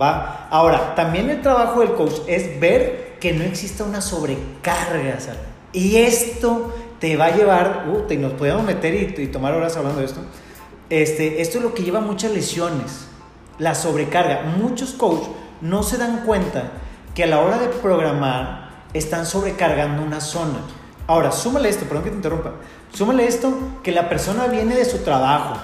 ¿Va? 0.00 0.48
Ahora, 0.50 0.94
también 0.94 1.30
el 1.30 1.42
trabajo 1.42 1.80
del 1.80 1.90
coach 1.90 2.20
es 2.26 2.58
ver 2.60 3.05
que 3.20 3.32
no 3.32 3.44
exista 3.44 3.84
una 3.84 4.00
sobrecarga, 4.00 5.20
¿sabes? 5.20 5.40
Y 5.72 5.96
esto 5.96 6.74
te 7.00 7.16
va 7.16 7.26
a 7.26 7.36
llevar, 7.36 7.86
uh, 7.88 8.10
y 8.12 8.16
nos 8.16 8.32
podemos 8.32 8.64
meter 8.64 9.20
y, 9.20 9.26
tomar 9.28 9.54
horas 9.54 9.76
hablando 9.76 10.00
de 10.00 10.06
esto. 10.06 10.20
Este, 10.88 11.42
esto 11.42 11.58
es 11.58 11.64
lo 11.64 11.74
que 11.74 11.82
lleva 11.82 12.00
muchas 12.00 12.30
lesiones, 12.32 13.06
la 13.58 13.74
sobrecarga. 13.74 14.42
Muchos 14.56 14.92
coaches 14.92 15.28
no 15.60 15.82
se 15.82 15.98
dan 15.98 16.24
cuenta 16.24 16.70
que 17.14 17.24
a 17.24 17.26
la 17.26 17.40
hora 17.40 17.58
de 17.58 17.68
programar 17.68 18.70
están 18.94 19.26
sobrecargando 19.26 20.02
una 20.02 20.20
zona. 20.20 20.60
Ahora, 21.06 21.32
súmale 21.32 21.68
esto, 21.68 21.84
perdón 21.84 22.04
que 22.04 22.10
te 22.10 22.16
interrumpa. 22.16 22.52
Súmale 22.92 23.26
esto 23.26 23.56
que 23.82 23.92
la 23.92 24.08
persona 24.08 24.46
viene 24.46 24.74
de 24.74 24.84
su 24.84 24.98
trabajo, 24.98 25.56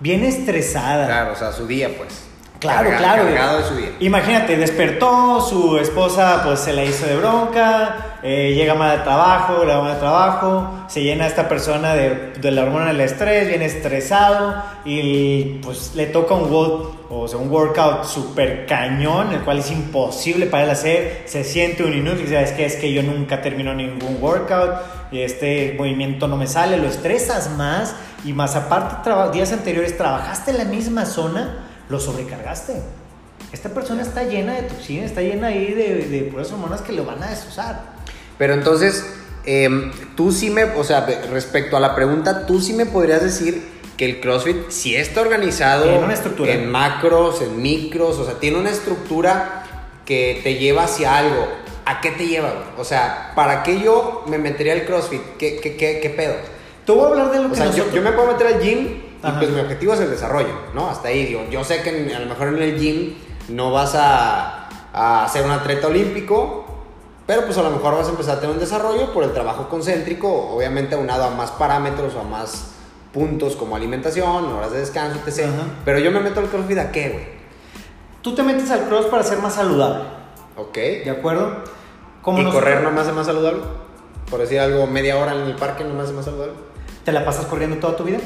viene 0.00 0.28
estresada. 0.28 1.06
Claro, 1.06 1.32
o 1.32 1.36
sea, 1.36 1.52
su 1.52 1.66
día, 1.66 1.96
pues. 1.96 2.29
Claro, 2.60 2.90
claro. 2.98 3.24
Cargado 3.24 3.58
de 3.58 3.64
su 3.64 3.74
día. 3.76 3.88
Imagínate, 4.00 4.56
despertó, 4.58 5.40
su 5.40 5.78
esposa 5.78 6.42
pues 6.44 6.60
se 6.60 6.74
la 6.74 6.84
hizo 6.84 7.06
de 7.06 7.16
bronca, 7.16 8.18
eh, 8.22 8.52
llega 8.54 8.74
mal 8.74 8.90
al 8.90 9.02
trabajo, 9.02 9.64
le 9.64 9.74
va 9.74 9.80
mal 9.80 9.92
al 9.92 9.98
trabajo, 9.98 10.70
se 10.86 11.02
llena 11.02 11.26
esta 11.26 11.48
persona 11.48 11.94
de, 11.94 12.32
de 12.38 12.50
la 12.50 12.62
hormona 12.64 12.88
del 12.88 13.00
estrés, 13.00 13.48
viene 13.48 13.64
estresado 13.64 14.62
y 14.84 15.58
pues 15.62 15.92
le 15.94 16.04
toca 16.06 16.34
un, 16.34 16.50
wo- 16.50 16.96
o 17.08 17.26
sea, 17.26 17.38
un 17.38 17.50
workout 17.50 18.04
súper 18.04 18.66
cañón, 18.66 19.32
el 19.32 19.40
cual 19.40 19.60
es 19.60 19.70
imposible 19.70 20.44
para 20.44 20.64
él 20.64 20.70
hacer, 20.70 21.22
se 21.24 21.44
siente 21.44 21.82
un 21.82 21.94
inútil, 21.94 22.28
sabes 22.28 22.52
que 22.52 22.66
es 22.66 22.76
que 22.76 22.92
yo 22.92 23.02
nunca 23.02 23.40
termino 23.40 23.72
ningún 23.72 24.18
workout 24.20 24.72
y 25.10 25.22
este 25.22 25.74
movimiento 25.78 26.28
no 26.28 26.36
me 26.36 26.46
sale, 26.46 26.76
lo 26.76 26.88
estresas 26.88 27.50
más 27.56 27.94
y 28.22 28.34
más 28.34 28.54
aparte 28.54 29.10
días 29.32 29.50
anteriores 29.52 29.96
trabajaste 29.96 30.50
en 30.50 30.58
la 30.58 30.64
misma 30.64 31.06
zona, 31.06 31.66
lo 31.90 32.00
sobrecargaste. 32.00 32.74
Esta 33.52 33.68
persona 33.70 34.02
está 34.02 34.22
llena 34.22 34.54
de 34.54 34.62
toxinas, 34.62 35.06
está 35.06 35.22
llena 35.22 35.48
ahí 35.48 35.72
de, 35.74 36.06
de 36.08 36.22
puras 36.22 36.50
hormonas 36.52 36.82
que 36.82 36.92
lo 36.92 37.04
van 37.04 37.22
a 37.22 37.30
destrozar. 37.30 37.80
Pero 38.38 38.54
entonces, 38.54 39.04
em, 39.44 39.90
tú 40.16 40.30
sí 40.32 40.50
me, 40.50 40.64
o 40.64 40.84
sea, 40.84 41.04
respecto 41.30 41.76
a 41.76 41.80
la 41.80 41.94
pregunta, 41.94 42.46
tú 42.46 42.60
sí 42.60 42.72
me 42.72 42.86
podrías 42.86 43.22
decir 43.22 43.62
que 43.96 44.04
el 44.06 44.20
CrossFit 44.20 44.70
sí 44.70 44.94
está 44.94 45.20
organizado 45.20 45.82
Tiene 45.84 45.98
una 46.04 46.14
estructura. 46.14 46.52
en 46.52 46.70
macros, 46.70 47.42
en 47.42 47.60
micros, 47.60 48.18
o 48.18 48.24
sea, 48.24 48.34
tiene 48.34 48.56
una 48.58 48.70
estructura 48.70 49.64
que 50.06 50.40
te 50.42 50.54
lleva 50.54 50.84
hacia 50.84 51.18
algo. 51.18 51.48
¿A 51.84 52.00
qué 52.00 52.12
te 52.12 52.26
lleva? 52.28 52.72
O 52.78 52.84
sea, 52.84 53.32
¿para 53.34 53.62
qué 53.64 53.80
yo 53.80 54.24
me 54.28 54.38
metería 54.38 54.74
al 54.74 54.84
CrossFit? 54.84 55.20
¿Qué, 55.38 55.58
qué, 55.60 55.76
qué, 55.76 55.98
qué 56.00 56.10
pedo? 56.10 56.34
Te 56.86 56.92
voy 56.92 57.04
a 57.04 57.08
hablar 57.08 57.30
de 57.32 57.38
lo 57.40 57.46
O 57.48 57.50
que 57.50 57.56
sea, 57.56 57.64
yo, 57.66 57.70
nosotros... 57.72 57.94
yo 57.94 58.02
me 58.02 58.12
puedo 58.12 58.32
meter 58.32 58.46
al 58.46 58.60
gym 58.62 59.09
y 59.22 59.30
pues 59.32 59.50
mi 59.50 59.60
objetivo 59.60 59.94
es 59.94 60.00
el 60.00 60.10
desarrollo, 60.10 60.52
¿no? 60.74 60.88
Hasta 60.88 61.08
ahí, 61.08 61.26
digo, 61.26 61.44
yo 61.50 61.62
sé 61.64 61.82
que 61.82 62.14
a 62.14 62.18
lo 62.20 62.26
mejor 62.26 62.48
en 62.48 62.62
el 62.62 62.78
gym 62.78 63.14
no 63.48 63.70
vas 63.72 63.94
a, 63.94 64.68
a 64.92 65.28
ser 65.28 65.44
un 65.44 65.50
atleta 65.50 65.88
olímpico, 65.88 66.64
pero 67.26 67.44
pues 67.44 67.56
a 67.58 67.62
lo 67.62 67.70
mejor 67.70 67.94
vas 67.96 68.06
a 68.06 68.10
empezar 68.10 68.38
a 68.38 68.40
tener 68.40 68.54
un 68.54 68.60
desarrollo 68.60 69.12
por 69.12 69.24
el 69.24 69.32
trabajo 69.32 69.68
concéntrico, 69.68 70.50
obviamente 70.54 70.94
aunado 70.94 71.24
a 71.24 71.30
más 71.30 71.50
parámetros 71.52 72.14
o 72.14 72.20
a 72.20 72.24
más 72.24 72.72
puntos 73.12 73.56
como 73.56 73.76
alimentación, 73.76 74.46
horas 74.52 74.72
de 74.72 74.78
descanso, 74.80 75.18
etc. 75.26 75.40
Ajá. 75.48 75.64
Pero 75.84 75.98
yo 75.98 76.10
me 76.12 76.20
meto 76.20 76.40
al 76.40 76.46
CrossFit 76.46 76.78
a 76.78 76.90
qué, 76.92 77.08
güey? 77.10 77.24
Tú 78.22 78.34
te 78.34 78.42
metes 78.42 78.70
al 78.70 78.84
cross 78.88 79.06
para 79.06 79.22
ser 79.22 79.38
más 79.38 79.54
saludable, 79.54 80.04
¿Ok? 80.56 80.74
¿de 80.74 81.10
acuerdo? 81.10 81.62
¿Y 82.26 82.42
nos- 82.42 82.54
correr 82.54 82.82
no 82.82 82.90
me 82.90 83.00
hace 83.00 83.12
más 83.12 83.26
saludable? 83.26 83.62
Por 84.30 84.40
decir 84.40 84.60
algo, 84.60 84.86
media 84.86 85.16
hora 85.16 85.32
en 85.34 85.40
el 85.42 85.56
parque 85.56 85.82
no 85.84 85.94
me 85.94 86.02
hace 86.02 86.12
más 86.12 86.24
saludable. 86.26 86.52
¿Te 87.04 87.12
la 87.12 87.24
pasas 87.24 87.46
corriendo 87.46 87.76
toda 87.78 87.96
tu 87.96 88.04
vida? 88.04 88.18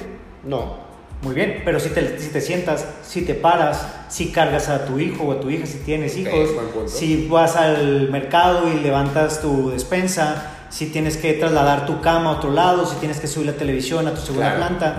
No. 0.46 0.84
Muy 1.22 1.34
bien, 1.34 1.62
pero 1.64 1.80
si 1.80 1.88
te, 1.88 2.18
si 2.18 2.28
te 2.30 2.40
sientas, 2.42 2.84
si 3.02 3.22
te 3.22 3.34
paras, 3.34 3.86
si 4.08 4.30
cargas 4.30 4.68
a 4.68 4.84
tu 4.84 4.98
hijo 4.98 5.24
o 5.24 5.32
a 5.32 5.40
tu 5.40 5.48
hija, 5.48 5.64
si 5.64 5.78
tienes 5.78 6.18
hijos, 6.18 6.50
si 6.86 7.28
vas 7.28 7.56
al 7.56 8.10
mercado 8.10 8.68
y 8.70 8.78
levantas 8.80 9.40
tu 9.40 9.70
despensa, 9.70 10.50
si 10.68 10.86
tienes 10.86 11.16
que 11.16 11.32
trasladar 11.34 11.86
tu 11.86 12.02
cama 12.02 12.30
a 12.30 12.32
otro 12.34 12.50
lado, 12.50 12.84
si 12.84 12.96
tienes 12.96 13.20
que 13.20 13.26
subir 13.26 13.46
la 13.46 13.54
televisión 13.54 14.06
a 14.06 14.10
tu 14.12 14.20
segunda 14.20 14.54
Claro, 14.56 14.76
planta. 14.76 14.98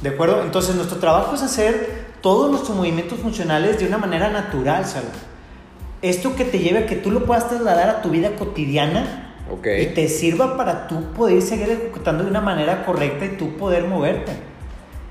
¿De 0.00 0.08
acuerdo? 0.10 0.42
Entonces 0.42 0.76
nuestro 0.76 0.98
trabajo 0.98 1.34
es 1.34 1.42
hacer 1.42 2.06
todos 2.20 2.50
nuestros 2.52 2.76
movimientos 2.76 3.18
funcionales 3.18 3.80
de 3.80 3.86
una 3.86 3.98
manera 3.98 4.28
natural. 4.30 4.84
Esto 6.02 6.36
que 6.36 6.44
te 6.44 6.60
lleve 6.60 6.80
a 6.80 6.86
que 6.86 6.94
tú 6.94 7.10
lo 7.10 7.24
puedas 7.24 7.48
trasladar 7.48 7.88
a 7.90 8.02
tu 8.02 8.10
vida 8.10 8.36
cotidiana 8.36 9.34
Ok. 9.50 9.66
y 9.80 9.86
te 9.86 10.08
sirva 10.08 10.56
para 10.56 10.86
tú 10.86 11.02
poder 11.14 11.42
seguir 11.42 11.68
ejecutando 11.70 12.22
de 12.22 12.30
una 12.30 12.40
manera 12.40 12.84
correcta 12.86 13.24
y 13.24 13.30
tú 13.30 13.56
poder 13.56 13.84
moverte. 13.84 14.30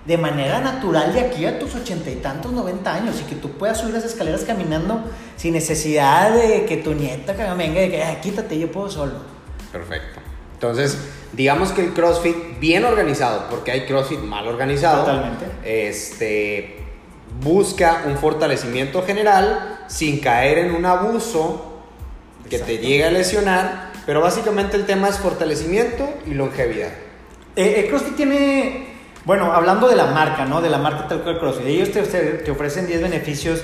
De 0.08 0.18
manera 0.18 0.62
natural 0.62 1.14
de 1.14 1.20
aquí 1.20 1.46
a 1.46 1.60
tus 1.60 1.76
ochenta 1.76 2.10
y 2.10 2.16
tantos, 2.16 2.54
noventa 2.54 2.94
años 2.94 3.22
y 3.22 3.26
que 3.26 3.36
tú 3.36 3.52
puedas 3.52 3.80
subir 3.80 3.94
las 3.94 4.06
escaleras 4.06 4.46
caminando 4.46 5.04
sin 5.36 5.54
necesidad 5.54 6.32
de 6.32 6.66
que 6.66 6.78
tu 6.78 6.94
nieta 6.94 7.34
venga 7.56 7.84
y 7.84 7.92
que 7.92 8.18
quítate, 8.24 8.58
yo 8.58 8.72
puedo 8.72 8.90
solo. 8.90 9.16
Perfecto. 9.72 10.22
Entonces, 10.54 10.98
digamos 11.34 11.74
que 11.74 11.84
el 11.84 11.94
CrossFit 11.94 12.58
bien 12.60 12.86
organizado, 12.86 13.48
porque 13.50 13.72
hay 13.72 13.86
CrossFit 13.86 14.20
mal 14.20 14.48
organizado. 14.48 15.04
Totalmente. 15.04 15.46
Este 15.64 16.78
busca 17.42 18.04
un 18.08 18.18
fortalecimiento 18.18 19.04
general 19.04 19.82
sin 19.88 20.20
caer 20.20 20.60
en 20.60 20.74
un 20.74 20.86
abuso 20.86 21.82
que 22.50 22.60
te 22.60 22.78
llegue 22.78 23.04
a 23.04 23.12
lesionar, 23.12 23.92
pero 24.06 24.22
básicamente 24.22 24.78
el 24.78 24.86
tema 24.86 25.10
es 25.10 25.18
fortalecimiento 25.18 26.10
y 26.26 26.34
longevidad. 26.34 26.92
Eh, 27.58 27.82
el 27.82 27.90
CrossFit 27.90 28.16
tiene 28.16 28.97
bueno, 29.28 29.52
hablando 29.52 29.90
de 29.90 29.98
la 29.98 30.06
marca, 30.06 30.46
¿no? 30.46 30.62
De 30.62 30.70
la 30.70 30.78
marca 30.78 31.10
Talco 31.10 31.38
CrossFit. 31.38 31.68
Ellos 31.68 31.92
te, 31.92 32.02
te, 32.02 32.50
ofrecen 32.50 32.88
10 32.88 33.02
beneficios, 33.02 33.62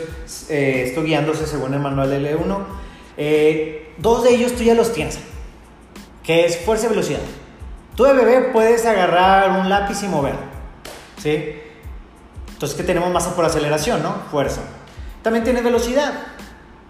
eh, 0.49 0.83
esto 0.87 1.03
guiándose 1.03 1.47
según 1.47 1.73
el 1.73 1.79
manual 1.79 2.11
L1. 2.11 2.57
Eh, 3.15 3.93
dos 3.97 4.25
de 4.25 4.31
ellos 4.31 4.57
tú 4.57 4.63
ya 4.63 4.73
los 4.73 4.91
tienes, 4.91 5.19
que 6.21 6.43
es 6.43 6.57
fuerza 6.57 6.87
y 6.87 6.89
velocidad. 6.89 7.21
Tú 7.95 8.03
de 8.03 8.11
bebé 8.11 8.49
puedes 8.51 8.85
agarrar 8.85 9.57
un 9.57 9.69
lápiz 9.69 10.03
y 10.03 10.09
mover, 10.09 10.35
¿sí? 11.17 11.55
Entonces, 12.51 12.77
¿qué 12.77 12.83
tenemos 12.83 13.09
masa 13.11 13.33
por 13.33 13.45
aceleración, 13.45 14.03
no? 14.03 14.15
Fuerza. 14.31 14.63
También 15.21 15.45
tienes 15.45 15.63
velocidad, 15.63 16.13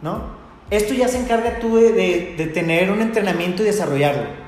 ¿no? 0.02 0.32
Esto 0.72 0.96
ya 0.96 1.08
se 1.08 1.20
encarga 1.20 1.60
tú 1.60 1.76
de, 1.76 1.92
de, 1.92 2.36
de 2.40 2.48
tener 2.48 2.90
un 2.90 3.04
entrenamiento 3.04 3.62
y 3.62 3.68
desarrollarlo. 3.68 4.43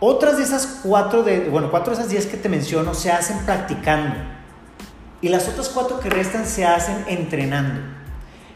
Otras 0.00 0.38
de 0.38 0.44
esas 0.44 0.80
cuatro, 0.82 1.22
de, 1.22 1.50
bueno, 1.50 1.70
cuatro 1.70 1.92
de 1.92 1.98
esas 2.00 2.10
diez 2.10 2.24
que 2.24 2.38
te 2.38 2.48
menciono 2.48 2.94
se 2.94 3.12
hacen 3.12 3.38
practicando. 3.44 4.14
Y 5.20 5.28
las 5.28 5.46
otras 5.46 5.68
cuatro 5.68 6.00
que 6.00 6.08
restan 6.08 6.46
se 6.46 6.64
hacen 6.64 7.04
entrenando. 7.06 7.82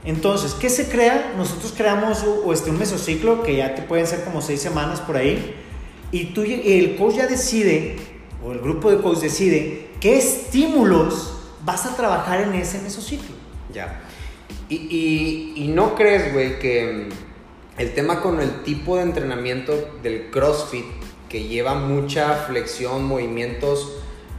Entonces, 0.06 0.54
¿qué 0.54 0.70
se 0.70 0.88
crea? 0.88 1.34
Nosotros 1.36 1.74
creamos 1.76 2.24
o, 2.24 2.50
este, 2.52 2.70
un 2.70 2.78
mesociclo 2.78 3.42
que 3.42 3.56
ya 3.56 3.74
te 3.74 3.82
pueden 3.82 4.06
ser 4.06 4.24
como 4.24 4.40
seis 4.40 4.60
semanas 4.60 5.00
por 5.00 5.18
ahí. 5.18 5.54
Y 6.12 6.26
tú, 6.32 6.42
el 6.42 6.96
coach 6.96 7.16
ya 7.16 7.26
decide, 7.26 7.96
o 8.42 8.52
el 8.52 8.60
grupo 8.60 8.90
de 8.90 9.02
coach 9.02 9.18
decide, 9.18 9.90
qué 10.00 10.16
estímulos 10.16 11.38
vas 11.62 11.84
a 11.84 11.94
trabajar 11.94 12.40
en 12.40 12.54
ese 12.54 12.80
mesociclo. 12.80 13.34
Ya. 13.72 14.00
Y, 14.70 14.76
y, 14.76 15.64
y 15.64 15.68
no 15.68 15.94
crees, 15.94 16.32
güey, 16.32 16.58
que 16.58 17.10
el 17.76 17.94
tema 17.94 18.22
con 18.22 18.40
el 18.40 18.62
tipo 18.62 18.96
de 18.96 19.02
entrenamiento 19.02 19.98
del 20.02 20.30
CrossFit 20.30 20.84
que 21.34 21.48
lleva 21.48 21.74
mucha 21.74 22.32
flexión, 22.46 23.06
movimientos 23.06 23.90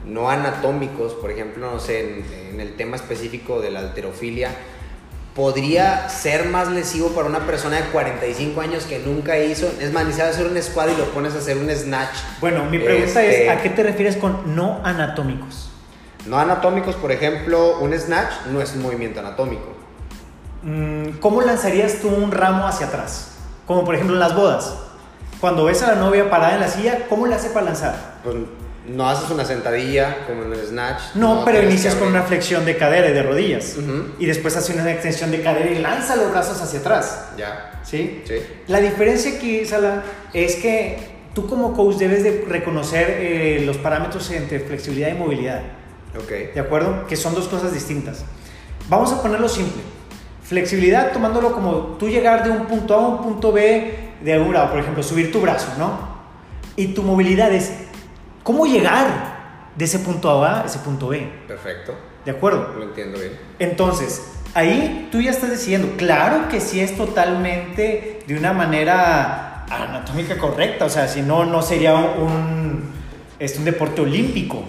no 0.05 0.29
anatómicos, 0.29 1.11
por 1.11 1.29
ejemplo, 1.29 1.69
no 1.69 1.77
sé, 1.77 2.23
en, 2.53 2.61
el 2.61 2.77
tema 2.77 2.95
específico 2.95 3.59
de 3.59 3.69
la 3.69 3.79
alterofilia, 3.79 4.51
podría 5.35 6.07
ser 6.07 6.45
más 6.45 6.69
lesivo 6.69 7.09
para 7.09 7.27
una 7.27 7.45
persona 7.45 7.75
de 7.75 7.83
45 7.89 8.61
años 8.61 8.85
que 8.85 8.99
nunca 8.99 9.37
hizo, 9.37 9.69
es 9.81 9.91
más, 9.91 10.05
ni 10.05 10.13
hacer 10.13 10.47
un 10.47 10.63
squat 10.63 10.91
y 10.95 10.97
lo 10.97 11.03
pones 11.07 11.35
a 11.35 11.39
hacer 11.39 11.57
un 11.57 11.69
snatch. 11.69 12.15
Bueno, 12.39 12.63
mi 12.63 12.79
pregunta 12.79 13.21
es, 13.25 13.33
este, 13.33 13.49
¿a 13.49 13.61
qué 13.61 13.71
te 13.71 13.83
refieres 13.83 14.15
con 14.15 14.55
no 14.55 14.79
anatómicos? 14.85 15.71
No 16.25 16.39
anatómicos, 16.39 16.95
por 16.95 17.11
ejemplo, 17.11 17.79
un 17.79 17.93
snatch 17.93 18.31
no 18.53 18.61
es 18.61 18.73
un 18.73 18.83
movimiento 18.83 19.19
anatómico. 19.19 19.67
Mm, 20.63 21.17
¿Cómo 21.19 21.41
lanzarías 21.41 21.95
tú 21.95 22.07
un 22.07 22.31
ramo 22.31 22.65
hacia 22.65 22.87
atrás? 22.87 23.33
Como 23.67 23.83
por 23.83 23.95
ejemplo 23.95 24.15
en 24.15 24.21
las 24.21 24.33
bodas. 24.33 24.84
Cuando 25.41 25.65
ves 25.65 25.81
a 25.83 25.93
la 25.93 25.95
novia 25.95 26.29
parada 26.29 26.55
en 26.55 26.61
la 26.61 26.67
silla, 26.67 27.05
¿cómo 27.09 27.27
le 27.27 27.35
hace 27.35 27.49
para 27.49 27.67
lanzar? 27.67 28.19
Pues 28.23 28.35
no 28.87 29.09
haces 29.09 29.29
una 29.31 29.45
sentadilla 29.45 30.25
como 30.27 30.43
en 30.43 30.53
el 30.53 30.65
snatch. 30.65 31.01
No, 31.15 31.43
pero 31.43 31.63
inicias 31.63 31.95
con 31.95 32.07
una 32.07 32.23
flexión 32.23 32.65
de 32.65 32.77
cadera 32.77 33.09
y 33.09 33.13
de 33.13 33.23
rodillas. 33.23 33.75
Y 34.19 34.25
después 34.25 34.55
haces 34.55 34.75
una 34.75 34.91
extensión 34.91 35.31
de 35.31 35.41
cadera 35.41 35.69
y 35.71 35.79
lanza 35.79 36.15
los 36.15 36.31
brazos 36.31 36.61
hacia 36.61 36.79
atrás. 36.79 37.29
Ya. 37.37 37.81
¿Sí? 37.83 38.21
Sí. 38.25 38.35
La 38.67 38.79
diferencia 38.79 39.37
aquí, 39.37 39.65
Sala, 39.65 40.03
es 40.33 40.55
que 40.57 41.15
tú 41.33 41.47
como 41.47 41.73
coach 41.73 41.95
debes 41.95 42.23
de 42.23 42.45
reconocer 42.47 43.17
eh, 43.19 43.63
los 43.65 43.77
parámetros 43.77 44.29
entre 44.31 44.59
flexibilidad 44.59 45.09
y 45.09 45.13
movilidad. 45.13 45.61
Ok. 46.17 46.53
¿De 46.53 46.59
acuerdo? 46.59 47.07
Que 47.07 47.15
son 47.15 47.33
dos 47.33 47.47
cosas 47.47 47.73
distintas. 47.73 48.23
Vamos 48.87 49.11
a 49.11 49.21
ponerlo 49.21 49.49
simple. 49.49 49.81
Flexibilidad 50.43 51.11
tomándolo 51.11 51.51
como 51.53 51.97
tú 51.97 52.07
llegar 52.07 52.43
de 52.43 52.51
un 52.51 52.67
punto 52.67 52.93
A 52.93 52.97
a 52.97 53.07
un 53.07 53.23
punto 53.23 53.51
B 53.51 54.04
de 54.21 54.33
algún 54.33 54.51
grado, 54.51 54.69
por 54.71 54.79
ejemplo, 54.79 55.03
subir 55.03 55.31
tu 55.31 55.41
brazo, 55.41 55.73
¿no? 55.77 56.15
Y 56.75 56.87
tu 56.87 57.03
movilidad 57.03 57.53
es 57.53 57.73
cómo 58.43 58.65
llegar 58.65 59.35
de 59.75 59.85
ese 59.85 59.99
punto 59.99 60.43
A 60.43 60.61
a 60.61 60.65
ese 60.65 60.79
punto 60.79 61.07
B. 61.09 61.27
Perfecto. 61.47 61.95
¿De 62.23 62.31
acuerdo? 62.31 62.73
Lo 62.77 62.83
entiendo 62.83 63.19
bien. 63.19 63.33
Entonces, 63.59 64.33
ahí 64.53 65.09
tú 65.11 65.21
ya 65.21 65.31
estás 65.31 65.51
diciendo, 65.51 65.93
claro 65.97 66.49
que 66.49 66.59
sí 66.59 66.79
es 66.79 66.97
totalmente 66.97 68.23
de 68.25 68.37
una 68.37 68.53
manera 68.53 69.65
anatómica 69.69 70.37
correcta, 70.37 70.85
o 70.85 70.89
sea, 70.89 71.07
si 71.07 71.21
no, 71.21 71.45
no 71.45 71.61
sería 71.61 71.95
un, 71.95 72.91
es 73.39 73.57
un 73.57 73.65
deporte 73.65 74.01
olímpico. 74.01 74.63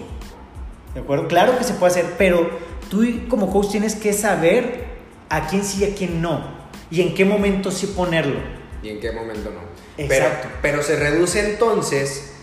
¿De 0.93 1.01
acuerdo? 1.01 1.27
Claro 1.27 1.57
que 1.57 1.63
se 1.63 1.73
puede 1.73 1.91
hacer, 1.91 2.15
pero 2.17 2.49
tú 2.89 3.05
como 3.27 3.51
coach 3.51 3.71
tienes 3.71 3.95
que 3.95 4.13
saber 4.13 4.85
a 5.29 5.47
quién 5.47 5.63
sí 5.63 5.83
y 5.83 5.91
a 5.91 5.95
quién 5.95 6.21
no, 6.21 6.41
y 6.89 7.01
en 7.01 7.13
qué 7.13 7.25
momento 7.25 7.71
sí 7.71 7.87
ponerlo 7.87 8.57
y 8.83 8.89
en 8.89 8.99
qué 8.99 9.11
momento 9.11 9.49
no. 9.49 9.61
Exacto. 10.03 10.47
Pero, 10.61 10.79
pero 10.79 10.83
se 10.83 10.95
reduce 10.95 11.51
entonces 11.51 12.33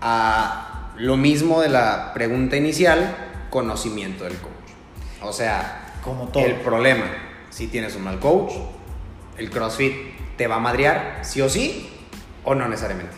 a 0.00 0.92
lo 0.96 1.16
mismo 1.16 1.60
de 1.60 1.68
la 1.68 2.12
pregunta 2.14 2.56
inicial, 2.56 3.16
conocimiento 3.50 4.24
del 4.24 4.36
coach. 4.36 4.50
O 5.22 5.32
sea, 5.32 5.94
como 6.02 6.28
todo. 6.28 6.44
El 6.44 6.56
problema, 6.56 7.06
si 7.50 7.66
tienes 7.66 7.96
un 7.96 8.04
mal 8.04 8.18
coach, 8.18 8.52
el 9.38 9.50
CrossFit 9.50 9.94
te 10.36 10.46
va 10.46 10.56
a 10.56 10.60
madrear, 10.60 11.18
sí 11.22 11.40
o 11.40 11.48
sí, 11.48 11.90
o 12.44 12.54
no 12.54 12.68
necesariamente. 12.68 13.14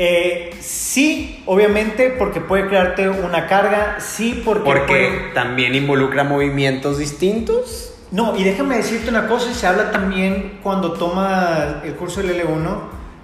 Eh, 0.00 0.56
sí, 0.60 1.42
obviamente, 1.46 2.10
porque 2.10 2.40
puede 2.40 2.68
crearte 2.68 3.08
una 3.08 3.48
carga, 3.48 3.98
sí, 4.00 4.42
porque... 4.44 4.64
Porque 4.64 5.30
también 5.34 5.74
involucra 5.74 6.22
movimientos 6.22 6.98
distintos. 6.98 7.87
No, 8.10 8.36
y 8.36 8.44
déjame 8.44 8.76
decirte 8.76 9.10
una 9.10 9.28
cosa, 9.28 9.52
se 9.52 9.66
habla 9.66 9.90
también 9.90 10.60
cuando 10.62 10.92
toma 10.92 11.82
el 11.84 11.94
curso 11.94 12.22
del 12.22 12.40
L1 12.40 12.78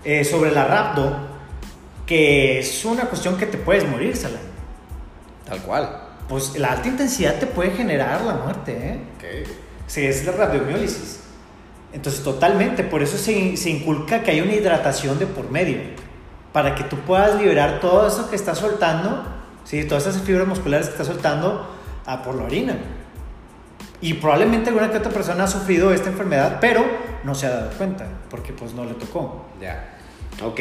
eh, 0.04 0.24
sobre 0.24 0.50
la 0.50 0.66
rapdo, 0.66 1.16
que 2.06 2.58
es 2.58 2.84
una 2.84 3.04
cuestión 3.04 3.38
que 3.38 3.46
te 3.46 3.56
puedes 3.56 3.88
morir, 3.88 4.14
Sala. 4.16 4.38
Tal 5.48 5.60
cual. 5.60 6.00
Pues 6.28 6.58
la 6.58 6.72
alta 6.72 6.88
intensidad 6.88 7.38
te 7.38 7.46
puede 7.46 7.70
generar 7.70 8.20
la 8.22 8.34
muerte, 8.34 8.72
¿eh? 8.72 9.00
Okay. 9.16 9.44
Sí, 9.86 10.04
es 10.04 10.24
la 10.26 10.32
rabdomiólisis. 10.32 11.20
Entonces, 11.92 12.22
totalmente, 12.22 12.82
por 12.82 13.02
eso 13.02 13.16
se, 13.16 13.56
se 13.56 13.70
inculca 13.70 14.22
que 14.22 14.32
hay 14.32 14.40
una 14.40 14.54
hidratación 14.54 15.18
de 15.18 15.26
por 15.26 15.50
medio, 15.50 15.78
para 16.52 16.74
que 16.74 16.84
tú 16.84 16.96
puedas 16.98 17.40
liberar 17.40 17.80
todo 17.80 18.06
eso 18.06 18.28
que 18.28 18.36
estás 18.36 18.58
soltando, 18.58 19.24
¿sí? 19.64 19.84
todas 19.84 20.06
esas 20.06 20.22
fibras 20.22 20.46
musculares 20.46 20.86
que 20.86 20.92
estás 20.92 21.06
soltando 21.06 21.66
a 22.04 22.22
por 22.22 22.34
la 22.34 22.44
orina. 22.44 22.76
Y 24.00 24.14
probablemente 24.14 24.68
alguna 24.68 24.90
que 24.90 24.98
otra 24.98 25.12
persona 25.12 25.44
ha 25.44 25.48
sufrido 25.48 25.92
esta 25.92 26.10
enfermedad, 26.10 26.58
pero 26.60 26.84
no 27.24 27.34
se 27.34 27.46
ha 27.46 27.50
dado 27.50 27.70
cuenta, 27.70 28.06
porque 28.30 28.52
pues 28.52 28.74
no 28.74 28.84
le 28.84 28.94
tocó. 28.94 29.46
Ya. 29.60 29.96
Ok. 30.42 30.60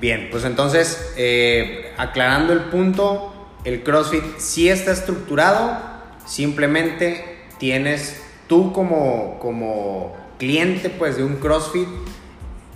Bien, 0.00 0.28
pues 0.30 0.44
entonces, 0.44 1.12
eh, 1.16 1.92
aclarando 1.96 2.52
el 2.52 2.64
punto, 2.64 3.32
el 3.64 3.82
CrossFit 3.82 4.38
sí 4.38 4.68
está 4.68 4.92
estructurado, 4.92 5.80
simplemente 6.26 7.46
tienes 7.58 8.22
tú 8.48 8.72
como, 8.72 9.38
como 9.38 10.16
cliente 10.38 10.90
pues 10.90 11.16
de 11.16 11.24
un 11.24 11.36
CrossFit 11.36 11.88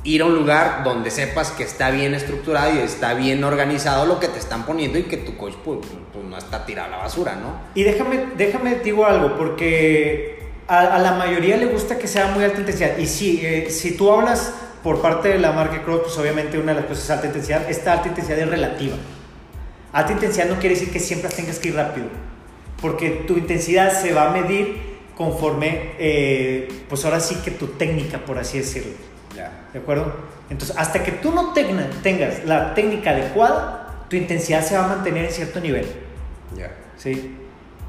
ir 0.05 0.23
a 0.23 0.27
un 0.27 0.35
lugar 0.35 0.85
donde 0.85 1.11
sepas 1.11 1.51
que 1.51 1.65
está 1.65 1.91
bien 1.91 2.15
estructurado 2.15 2.75
y 2.75 2.79
está 2.79 3.15
bien 3.15 3.43
organizado 3.45 4.07
lo 4.07 4.21
que 4.21 4.29
te 4.29 4.39
están 4.39 4.65
poniendo 4.65 4.99
y 4.99 5.05
que 5.05 5.17
tu 5.17 5.37
coach 5.37 5.55
pues, 5.65 5.81
pues 6.13 6.25
no 6.25 6.39
está 6.39 6.65
tirado 6.65 6.89
a 6.89 6.97
la 6.97 6.97
basura, 6.99 7.37
¿no? 7.37 7.61
Y 7.75 7.83
déjame, 7.83 8.27
déjame 8.37 8.77
digo 8.77 9.05
algo, 9.07 9.37
porque 9.37 10.39
a, 10.69 10.99
la 10.99 11.13
mayoría 11.13 11.57
le 11.57 11.67
gusta 11.67 11.99
que 11.99 12.07
sea 12.07 12.29
muy 12.29 12.45
alta 12.45 12.61
intensidad. 12.61 12.97
Y 12.99 13.07
sí, 13.07 13.41
eh, 13.43 13.69
si 13.71 13.97
tú 13.97 14.11
hablas 14.13 14.53
por 14.83 15.01
parte 15.03 15.29
de 15.29 15.39
la 15.39 15.53
marca 15.53 15.83
Cross, 15.83 16.01
pues 16.05 16.19
obviamente 16.19 16.59
una 16.59 16.73
de 16.73 16.81
las 16.81 16.89
cosas 16.89 17.05
es 17.05 17.11
alta 17.11 17.27
intensidad. 17.27 17.71
Esta 17.71 17.93
alta 17.95 18.09
intensidad 18.09 18.39
es 18.39 18.49
relativa. 18.49 18.97
Alta 19.93 20.13
intensidad 20.13 20.47
no 20.47 20.59
quiere 20.59 20.75
decir 20.75 20.93
que 20.93 21.01
siempre 21.01 21.31
tengas 21.31 21.59
que 21.59 21.69
ir 21.69 21.75
rápido, 21.75 22.07
porque 22.81 23.11
tu 23.27 23.39
intensidad 23.39 23.91
se 24.01 24.13
va 24.13 24.29
a 24.29 24.33
medir 24.33 24.99
conforme, 25.17 25.95
eh, 25.99 26.69
pues 26.89 27.05
ahora 27.05 27.19
sí 27.21 27.37
que 27.45 27.51
tu 27.51 27.69
técnica, 27.69 28.19
por 28.19 28.39
así 28.39 28.59
decirlo. 28.59 28.93
¿De 29.73 29.79
acuerdo? 29.79 30.13
Entonces, 30.51 30.77
hasta 30.79 31.03
que 31.03 31.13
tú 31.13 31.31
no 31.33 31.53
tengas 31.53 32.45
la 32.45 32.75
técnica 32.75 33.11
adecuada, 33.11 34.05
tu 34.09 34.17
intensidad 34.17 34.63
se 34.65 34.77
va 34.77 34.85
a 34.85 34.89
mantener 34.89 35.27
en 35.27 35.31
cierto 35.33 35.61
nivel. 35.61 35.87
Ya. 36.57 36.71
¿Sí? 36.97 37.37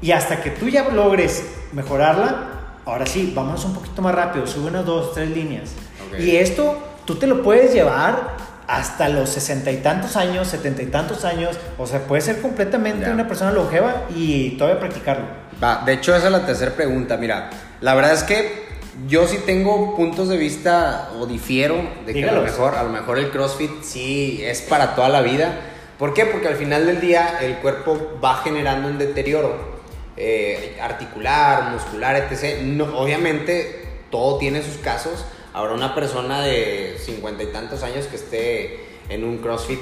Y 0.02 0.12
hasta 0.12 0.40
que 0.42 0.50
tú 0.50 0.68
ya 0.68 0.88
logres 0.90 1.44
mejorarla, 1.72 2.36
ahora 2.84 3.06
sí, 3.06 3.32
vamos 3.34 3.64
un 3.64 3.74
poquito 3.74 4.02
más 4.02 4.14
rápido, 4.14 4.46
sube 4.46 4.68
unas 4.68 4.84
dos, 4.84 5.14
tres 5.14 5.30
líneas. 5.30 5.70
Y 6.18 6.36
esto 6.36 6.78
tú 7.04 7.16
te 7.16 7.26
lo 7.26 7.42
puedes 7.42 7.72
llevar 7.72 8.36
hasta 8.66 9.08
los 9.08 9.28
sesenta 9.30 9.70
y 9.72 9.78
tantos 9.78 10.16
años, 10.16 10.46
setenta 10.46 10.82
y 10.82 10.86
tantos 10.86 11.24
años. 11.24 11.58
O 11.78 11.86
sea, 11.86 12.00
puede 12.06 12.22
ser 12.22 12.40
completamente 12.40 13.06
Ya. 13.06 13.12
una 13.12 13.26
persona 13.26 13.50
longeva 13.52 14.04
y 14.14 14.50
todavía 14.50 14.78
practicarlo. 14.80 15.24
Va, 15.62 15.82
de 15.84 15.94
hecho, 15.94 16.14
esa 16.14 16.26
es 16.26 16.32
la 16.32 16.46
tercera 16.46 16.72
pregunta. 16.72 17.16
Mira, 17.16 17.50
la 17.80 17.94
verdad 17.94 18.12
es 18.14 18.22
que 18.22 18.69
yo 19.06 19.26
sí 19.26 19.38
tengo 19.46 19.96
puntos 19.96 20.28
de 20.28 20.36
vista 20.36 21.10
o 21.18 21.26
difiero 21.26 21.76
de 22.06 22.12
que 22.12 22.28
a 22.28 22.32
lo, 22.32 22.42
mejor, 22.42 22.74
a 22.74 22.82
lo 22.82 22.90
mejor 22.90 23.18
el 23.18 23.30
CrossFit 23.30 23.82
sí 23.82 24.40
es 24.42 24.62
para 24.62 24.94
toda 24.94 25.08
la 25.08 25.22
vida. 25.22 25.60
¿Por 25.98 26.14
qué? 26.14 26.26
Porque 26.26 26.48
al 26.48 26.56
final 26.56 26.86
del 26.86 27.00
día 27.00 27.38
el 27.40 27.56
cuerpo 27.56 28.18
va 28.22 28.36
generando 28.42 28.88
un 28.88 28.98
deterioro 28.98 29.80
eh, 30.16 30.78
articular, 30.80 31.70
muscular, 31.72 32.16
etc. 32.16 32.62
No, 32.62 32.98
obviamente 32.98 34.02
todo 34.10 34.38
tiene 34.38 34.62
sus 34.62 34.76
casos. 34.78 35.24
Habrá 35.52 35.72
una 35.72 35.94
persona 35.94 36.42
de 36.42 36.96
cincuenta 36.98 37.42
y 37.42 37.46
tantos 37.46 37.82
años 37.82 38.06
que 38.06 38.16
esté 38.16 38.80
en 39.08 39.24
un 39.24 39.38
CrossFit 39.38 39.80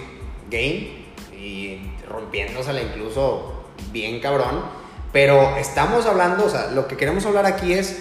Game 0.50 1.06
y 1.32 1.80
rompiéndosela 2.08 2.82
incluso 2.82 3.64
bien 3.90 4.20
cabrón. 4.20 4.62
Pero 5.12 5.56
estamos 5.56 6.04
hablando, 6.04 6.44
o 6.44 6.50
sea, 6.50 6.70
lo 6.70 6.86
que 6.86 6.96
queremos 6.96 7.24
hablar 7.24 7.46
aquí 7.46 7.72
es 7.72 7.96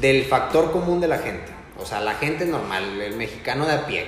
del 0.00 0.24
factor 0.24 0.70
común 0.72 1.00
de 1.00 1.08
la 1.08 1.18
gente. 1.18 1.52
O 1.80 1.86
sea, 1.86 2.00
la 2.00 2.14
gente 2.14 2.44
normal, 2.44 3.00
el 3.00 3.16
mexicano 3.16 3.66
de 3.66 3.72
a 3.72 3.86
pie. 3.86 4.06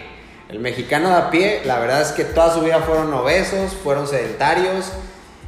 El 0.48 0.58
mexicano 0.58 1.10
de 1.10 1.14
a 1.14 1.30
pie, 1.30 1.62
la 1.64 1.78
verdad 1.78 2.02
es 2.02 2.08
que 2.08 2.24
toda 2.24 2.52
su 2.52 2.60
vida 2.62 2.80
fueron 2.80 3.12
obesos, 3.14 3.72
fueron 3.82 4.06
sedentarios. 4.08 4.92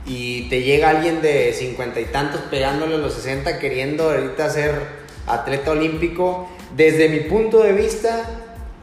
Y 0.07 0.49
te 0.49 0.63
llega 0.63 0.91
alguien 0.91 1.23
de 1.23 1.53
cincuenta 1.53 2.01
y 2.01 2.07
tantos 2.07 2.41
pegándole 2.51 2.99
los 2.99 3.15
60 3.15 3.59
queriendo 3.59 4.11
ahorita 4.11 4.51
ser 4.51 4.75
atleta 5.27 5.73
olímpico. 5.73 6.49
Desde 6.77 7.09
mi 7.09 7.21
punto 7.21 7.63
de 7.63 7.73
vista, 7.73 8.25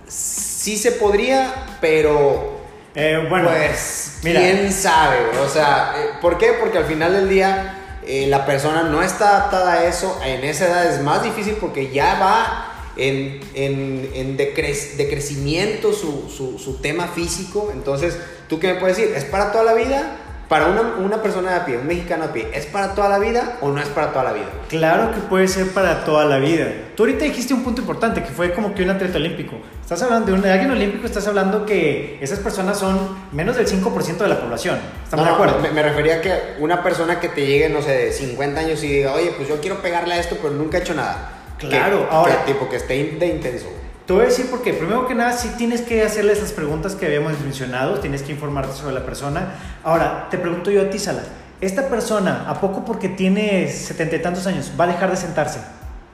sí 0.07 0.77
se 0.77 0.93
podría, 0.93 1.77
pero 1.81 2.59
Eh, 2.95 3.25
bueno, 3.29 3.49
pues, 3.49 4.19
mira. 4.23 4.39
quién 4.41 4.71
sabe, 4.71 5.17
o 5.43 5.47
sea, 5.47 5.93
eh, 5.97 6.09
¿por 6.21 6.37
qué? 6.37 6.53
Porque 6.59 6.77
al 6.79 6.85
final 6.85 7.13
del 7.13 7.29
día 7.29 7.78
eh, 8.09 8.27
la 8.27 8.45
persona 8.45 8.83
no 8.83 9.01
está 9.03 9.29
adaptada 9.37 9.73
a 9.73 9.85
eso, 9.85 10.19
en 10.25 10.43
esa 10.43 10.65
edad 10.65 10.93
es 10.93 11.01
más 11.01 11.23
difícil 11.23 11.55
porque 11.61 11.91
ya 11.91 12.19
va 12.19 12.65
en, 12.97 13.39
en, 13.53 14.09
en 14.13 14.37
decre- 14.37 14.95
decrecimiento 14.97 15.93
su, 15.93 16.29
su, 16.35 16.59
su 16.59 16.77
tema 16.81 17.07
físico, 17.07 17.69
entonces, 17.71 18.17
¿tú 18.49 18.59
qué 18.59 18.73
me 18.73 18.79
puedes 18.79 18.97
decir? 18.97 19.15
¿Es 19.15 19.25
para 19.25 19.51
toda 19.51 19.63
la 19.63 19.73
vida? 19.73 20.17
Para 20.49 20.65
una, 20.65 20.81
una 20.97 21.21
persona 21.21 21.51
de 21.51 21.55
a 21.57 21.65
pie, 21.65 21.77
un 21.77 21.85
mexicano 21.85 22.23
a 22.23 22.33
pie, 22.33 22.49
¿es 22.53 22.65
para 22.65 22.95
toda 22.95 23.07
la 23.07 23.19
vida 23.19 23.57
o 23.61 23.69
no 23.69 23.79
es 23.79 23.87
para 23.89 24.11
toda 24.11 24.23
la 24.23 24.33
vida? 24.33 24.47
Claro 24.67 25.11
que 25.13 25.19
puede 25.19 25.47
ser 25.47 25.67
para 25.73 26.03
toda 26.03 26.25
la 26.25 26.37
vida. 26.39 26.65
Tú 26.95 27.03
ahorita 27.03 27.23
dijiste 27.25 27.53
un 27.53 27.63
punto 27.63 27.81
importante, 27.81 28.23
que 28.23 28.29
fue 28.31 28.51
como 28.51 28.73
que 28.73 28.81
un 28.81 28.89
atleta 28.89 29.17
olímpico. 29.19 29.57
Estás 29.79 30.01
hablando 30.01 30.25
de 30.31 30.39
un 30.39 30.43
alguien 30.45 30.71
olímpico, 30.71 31.05
estás 31.05 31.27
hablando 31.27 31.67
que 31.67 32.17
esas 32.19 32.39
personas 32.39 32.79
son 32.79 32.97
menos 33.31 33.57
del 33.57 33.67
5% 33.67 34.17
de 34.17 34.27
la 34.27 34.41
población. 34.41 34.79
¿Estamos 35.03 35.23
No, 35.23 35.31
de 35.31 35.35
acuerdo? 35.35 35.59
Me, 35.59 35.69
me 35.69 35.83
refería 35.83 36.15
a 36.15 36.21
que 36.21 36.33
una 36.57 36.81
persona 36.81 37.19
que 37.19 37.29
te 37.29 37.45
llegue, 37.45 37.69
no 37.69 37.83
sé, 37.83 37.91
de 37.91 38.11
50 38.11 38.59
años 38.59 38.83
y 38.83 38.87
diga, 38.87 39.13
oye, 39.13 39.31
pues 39.37 39.47
yo 39.47 39.61
quiero 39.61 39.75
pegarle 39.83 40.15
a 40.15 40.19
esto, 40.19 40.35
pero 40.41 40.51
nunca 40.55 40.79
he 40.79 40.81
hecho 40.81 40.95
nada. 40.95 41.29
Claro, 41.59 42.09
Que- 42.09 42.15
ahora- 42.15 42.43
que 42.45 42.53
tipo 42.53 42.67
que 42.67 42.77
esté 42.77 42.93
de 43.19 43.27
intenso. 43.27 43.67
Te 44.09 44.13
voy 44.13 44.23
a 44.23 44.25
decir 44.25 44.47
porque, 44.49 44.73
primero 44.73 45.07
que 45.07 45.13
nada, 45.13 45.33
sí 45.33 45.51
tienes 45.55 45.83
que 45.83 46.01
hacerle 46.01 46.33
esas 46.33 46.51
preguntas 46.51 46.95
que 46.95 47.05
habíamos 47.05 47.39
mencionado, 47.41 47.99
tienes 47.99 48.23
que 48.23 48.31
informarte 48.31 48.73
sobre 48.75 48.95
la 48.95 49.05
persona. 49.05 49.53
Ahora, 49.83 50.29
te 50.31 50.39
pregunto 50.39 50.71
yo 50.71 50.81
a 50.81 50.89
ti, 50.89 50.97
Sala, 50.97 51.21
¿esta 51.61 51.89
persona, 51.89 52.49
a 52.49 52.59
poco 52.59 52.83
porque 52.83 53.07
tiene 53.07 53.67
setenta 53.67 54.15
y 54.15 54.19
tantos 54.23 54.47
años, 54.47 54.71
va 54.79 54.85
a 54.85 54.87
dejar 54.87 55.11
de 55.11 55.15
sentarse? 55.15 55.59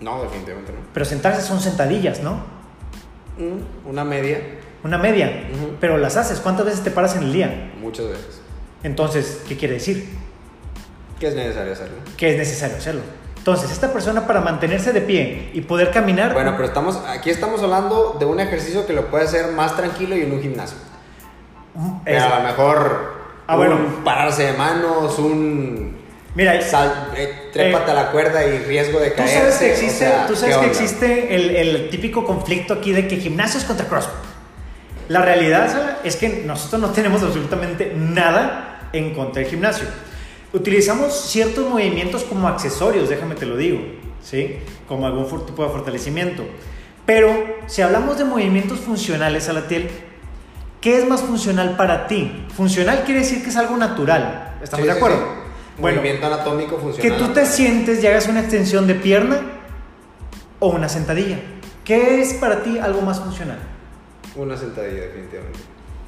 No, 0.01 0.23
definitivamente 0.23 0.73
no. 0.73 0.79
Pero 0.93 1.05
sentarse 1.05 1.41
son 1.41 1.61
sentadillas, 1.61 2.19
¿no? 2.19 2.43
Mm, 3.37 3.87
Una 3.89 4.03
media, 4.03 4.41
Una 4.83 4.97
media. 4.97 5.47
Pero 5.79 5.97
las 5.97 6.17
haces, 6.17 6.41
¿cuántas 6.41 6.65
veces 6.65 6.83
te 6.83 6.91
paras 6.91 7.15
en 7.15 7.23
el 7.23 7.31
día? 7.31 7.71
muchas 7.79 8.09
veces. 8.09 8.41
Entonces, 8.83 9.41
¿qué 9.47 9.55
quiere 9.55 9.75
decir? 9.75 10.09
Que 11.17 11.29
es 11.29 11.35
necesario 11.35 11.71
hacerlo. 11.71 11.95
Que 12.17 12.31
es 12.33 12.37
necesario 12.37 12.75
hacerlo. 12.75 13.03
Entonces, 13.45 13.69
esta 13.69 13.93
persona 13.93 14.25
para 14.25 14.41
mantenerse 14.41 14.91
de 14.91 15.01
pie 15.01 15.51
y 15.53 15.61
poder 15.61 15.91
caminar... 15.91 16.33
Bueno, 16.33 16.53
pero 16.55 16.65
estamos, 16.65 16.99
aquí 17.07 17.29
estamos 17.29 17.61
hablando 17.61 18.15
de 18.19 18.25
un 18.25 18.39
ejercicio 18.39 18.87
que 18.87 18.93
lo 18.93 19.05
puede 19.11 19.25
hacer 19.25 19.51
más 19.51 19.77
tranquilo 19.77 20.17
y 20.17 20.21
en 20.23 20.31
un 20.31 20.41
gimnasio. 20.41 20.75
Mm, 21.75 21.97
Pero 22.03 22.23
a 22.25 22.39
lo 22.39 22.43
mejor 22.47 23.13
Ah, 23.45 23.53
un 23.53 23.57
bueno. 23.59 23.77
pararse 24.03 24.45
de 24.47 24.53
manos, 24.53 25.19
un 25.19 25.95
Mira, 26.33 26.59
sal, 26.59 27.11
eh, 27.15 27.51
trépate 27.53 27.89
Eh, 27.89 27.91
a 27.91 27.93
la 27.93 28.11
cuerda 28.11 28.43
y 28.43 28.57
riesgo 28.65 28.99
de 28.99 29.11
Tú 29.11 29.17
caerse. 29.17 29.37
sabes 29.37 29.57
que 29.59 29.65
o 29.65 29.67
existe, 29.73 29.99
sea, 30.05 30.25
tú 30.25 30.35
sabes 30.35 30.55
¿qué 30.55 30.61
que 30.61 30.67
existe 30.71 31.35
el, 31.35 31.55
el 31.55 31.89
típico 31.91 32.25
conflicto 32.25 32.73
aquí 32.73 32.93
de 32.93 33.07
que 33.07 33.17
gimnasios 33.17 33.63
contra 33.63 33.87
CrossFit. 33.87 34.11
La 35.09 35.21
realidad 35.21 35.99
es 36.03 36.15
que 36.15 36.41
nosotros 36.47 36.81
no 36.81 36.89
tenemos 36.89 37.21
absolutamente 37.21 37.93
nada 37.95 38.89
en 38.91 39.13
contra 39.13 39.43
del 39.43 39.51
gimnasio. 39.51 39.85
Utilizamos 40.55 41.13
ciertos 41.13 41.69
movimientos 41.69 42.23
como 42.23 42.47
accesorios, 42.47 43.09
déjame 43.09 43.35
te 43.35 43.45
lo 43.45 43.57
digo, 43.57 43.79
¿sí? 44.23 44.57
Como 44.87 45.05
algún 45.05 45.25
tipo 45.45 45.63
de 45.63 45.69
fortalecimiento. 45.69 46.43
Pero 47.05 47.29
si 47.67 47.81
hablamos 47.81 48.17
de 48.17 48.23
movimientos 48.23 48.79
funcionales 48.79 49.49
a 49.49 49.53
la 49.53 49.67
piel, 49.67 49.89
¿qué 50.79 50.97
es 50.97 51.07
más 51.07 51.21
funcional 51.21 51.75
para 51.75 52.07
ti? 52.07 52.45
Funcional 52.55 53.03
quiere 53.05 53.19
decir 53.21 53.43
que 53.43 53.49
es 53.49 53.57
algo 53.57 53.75
natural. 53.75 54.55
¿Estamos 54.63 54.83
Sí, 54.83 54.87
de 54.87 54.93
sí, 54.93 54.97
acuerdo? 54.97 55.17
sí. 55.17 55.81
Bueno, 55.81 55.97
Movimiento 55.97 56.27
anatómico 56.27 56.77
que 56.77 56.81
funciona. 56.81 57.17
tú 57.17 57.27
te 57.33 57.45
sientes 57.45 58.01
y 58.01 58.07
hagas 58.07 58.27
una 58.29 58.39
extensión 58.39 58.87
de 58.87 58.95
pierna 58.95 59.41
o 60.59 60.69
una 60.69 60.87
sentadilla. 60.87 61.37
¿Qué 61.83 62.21
es 62.21 62.33
para 62.35 62.63
ti 62.63 62.79
algo 62.79 63.01
más 63.01 63.19
funcional? 63.19 63.59
Una 64.37 64.55
sentadilla, 64.55 65.01
definitivamente. 65.01 65.59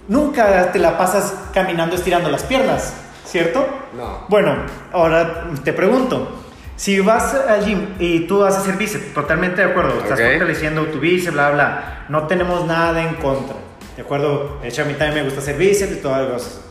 Nunca 0.08 0.72
te 0.72 0.80
la 0.80 0.98
pasas 0.98 1.34
caminando 1.54 1.98
estirando 1.98 2.30
las 2.30 2.44
piernas, 2.44 2.94
¿cierto? 3.28 3.68
No. 3.96 4.26
Bueno, 4.30 4.56
ahora 4.94 5.50
te 5.64 5.74
pregunto, 5.74 6.44
si 6.76 7.00
vas 7.00 7.34
al 7.34 7.64
gym 7.66 7.88
y 8.00 8.22
tú 8.22 8.40
vas 8.40 8.56
a 8.56 8.60
hacer 8.60 8.78
bíceps, 8.78 9.14
totalmente 9.14 9.62
de 9.64 9.72
acuerdo, 9.72 10.00
estás 10.02 10.20
Ok. 10.20 10.26
fortaleciendo 10.30 10.86
tu 10.86 11.00
bíceps, 11.00 11.34
bla, 11.34 11.50
bla, 11.52 12.06
no 12.10 12.28
tenemos 12.28 12.66
nada 12.66 13.04
en 13.04 13.16
contra, 13.16 13.56
¿de 13.96 14.02
acuerdo? 14.02 14.60
De 14.62 14.68
hecho, 14.70 14.84
a 14.84 14.86
mí 14.86 14.94
también 14.94 15.16
me 15.16 15.24
gusta 15.24 15.40
hacer 15.40 15.58
bíceps 15.58 15.92
y 15.94 15.96
todas 15.98 16.22
las 16.22 16.32
cosas. 16.32 16.62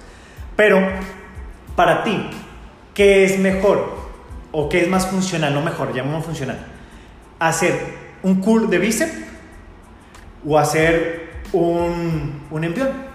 Pero, 0.56 0.80
para 1.74 2.02
ti, 2.04 2.30
¿qué 2.94 3.24
es 3.24 3.38
mejor 3.38 3.94
o 4.52 4.68
qué 4.68 4.80
es 4.82 4.88
más 4.88 5.06
funcional? 5.08 5.52
No 5.52 5.60
mejor, 5.60 5.92
llamamos 5.92 6.24
funcional. 6.24 6.58
¿Hacer 7.38 7.78
un 8.22 8.40
curl 8.40 8.70
de 8.70 8.78
bíceps 8.78 9.12
o 10.48 10.58
hacer 10.58 11.30
un, 11.52 12.42
un 12.50 12.64
envión? 12.64 13.05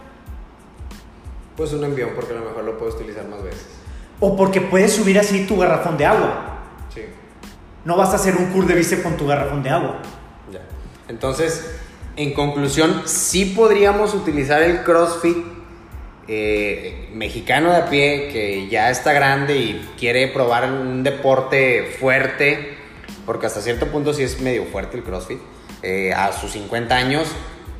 Pues 1.56 1.74
un 1.74 1.84
envión 1.84 2.12
porque 2.16 2.34
a 2.34 2.38
lo 2.38 2.46
mejor 2.46 2.64
lo 2.64 2.78
puedes 2.78 2.96
utilizar 2.96 3.28
más 3.28 3.44
veces. 3.44 3.66
O 4.20 4.36
porque 4.36 4.62
puedes 4.62 4.94
subir 4.94 5.20
así 5.20 5.46
tu 5.46 5.58
garrafón 5.58 5.98
de 5.98 6.06
agua. 6.06 6.60
Sí. 6.94 7.02
No 7.86 7.98
vas 7.98 8.10
a 8.12 8.16
hacer 8.16 8.36
un 8.36 8.52
curl 8.52 8.68
de 8.68 8.76
bíceps 8.76 9.04
con 9.04 9.18
tu 9.18 9.28
garrafón 9.28 9.64
de 9.64 9.70
agua. 9.70 10.02
Ya. 10.52 10.62
Entonces, 11.08 11.80
en 12.16 12.34
conclusión, 12.34 13.04
sí 13.06 13.46
podríamos 13.56 14.14
utilizar 14.14 14.62
el 14.62 14.84
CrossFit 14.84 15.38
eh, 16.28 17.10
mexicano 17.14 17.72
de 17.72 17.78
a 17.78 17.90
pie 17.90 18.30
que 18.32 18.68
ya 18.70 18.90
está 18.90 19.12
grande 19.12 19.58
y 19.58 19.90
quiere 20.00 20.28
probar 20.28 20.72
un 20.72 21.04
deporte 21.04 21.96
fuerte, 22.00 22.78
porque 23.26 23.48
hasta 23.48 23.62
cierto 23.62 23.88
punto 23.88 24.14
sí 24.14 24.24
es 24.24 24.40
medio 24.40 24.66
fuerte 24.66 24.98
el 24.98 25.04
CrossFit, 25.04 25.40
eh, 25.82 26.14
a 26.14 26.32
sus 26.32 26.52
50 26.52 26.96
años 26.96 27.28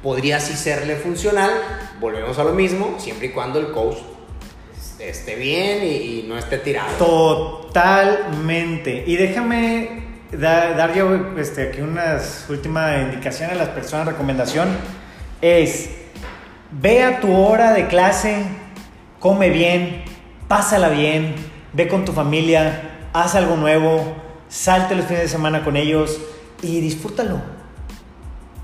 podría 0.04 0.40
sí 0.40 0.54
serle 0.56 0.96
funcional, 0.96 1.52
volvemos 2.00 2.38
a 2.40 2.44
lo 2.44 2.54
mismo, 2.54 2.96
siempre 3.00 3.28
y 3.28 3.32
cuando 3.32 3.60
el 3.60 3.72
coach 3.72 3.98
esté 5.00 5.36
bien 5.36 5.84
y, 5.84 6.20
y 6.20 6.26
no 6.28 6.38
esté 6.38 6.58
tirado. 6.60 6.90
Totalmente. 6.98 9.04
Y 9.08 9.16
déjame 9.16 10.04
da- 10.32 10.74
dar 10.74 10.94
yo 10.94 11.38
este, 11.38 11.70
aquí 11.70 11.82
unas 11.82 12.46
última 12.50 12.98
indicación 13.00 13.52
a 13.52 13.56
las 13.56 13.70
personas, 13.70 14.06
recomendación. 14.08 14.70
Es, 15.42 15.90
ve 16.72 17.04
a 17.04 17.20
tu 17.20 17.36
hora 17.36 17.74
de 17.74 17.88
clase, 17.88 18.44
come 19.20 19.50
bien, 19.50 20.04
pásala 20.48 20.90
bien, 20.90 21.36
ve 21.74 21.88
con 21.88 22.06
tu 22.06 22.12
familia, 22.12 23.08
haz 23.14 23.36
algo 23.36 23.56
nuevo, 23.56 24.16
salte 24.50 24.96
los 24.96 25.06
fines 25.06 25.24
de 25.24 25.30
semana 25.30 25.64
con 25.64 25.78
ellos 25.78 26.20
y 26.62 26.80
disfrútalo. 26.82 27.61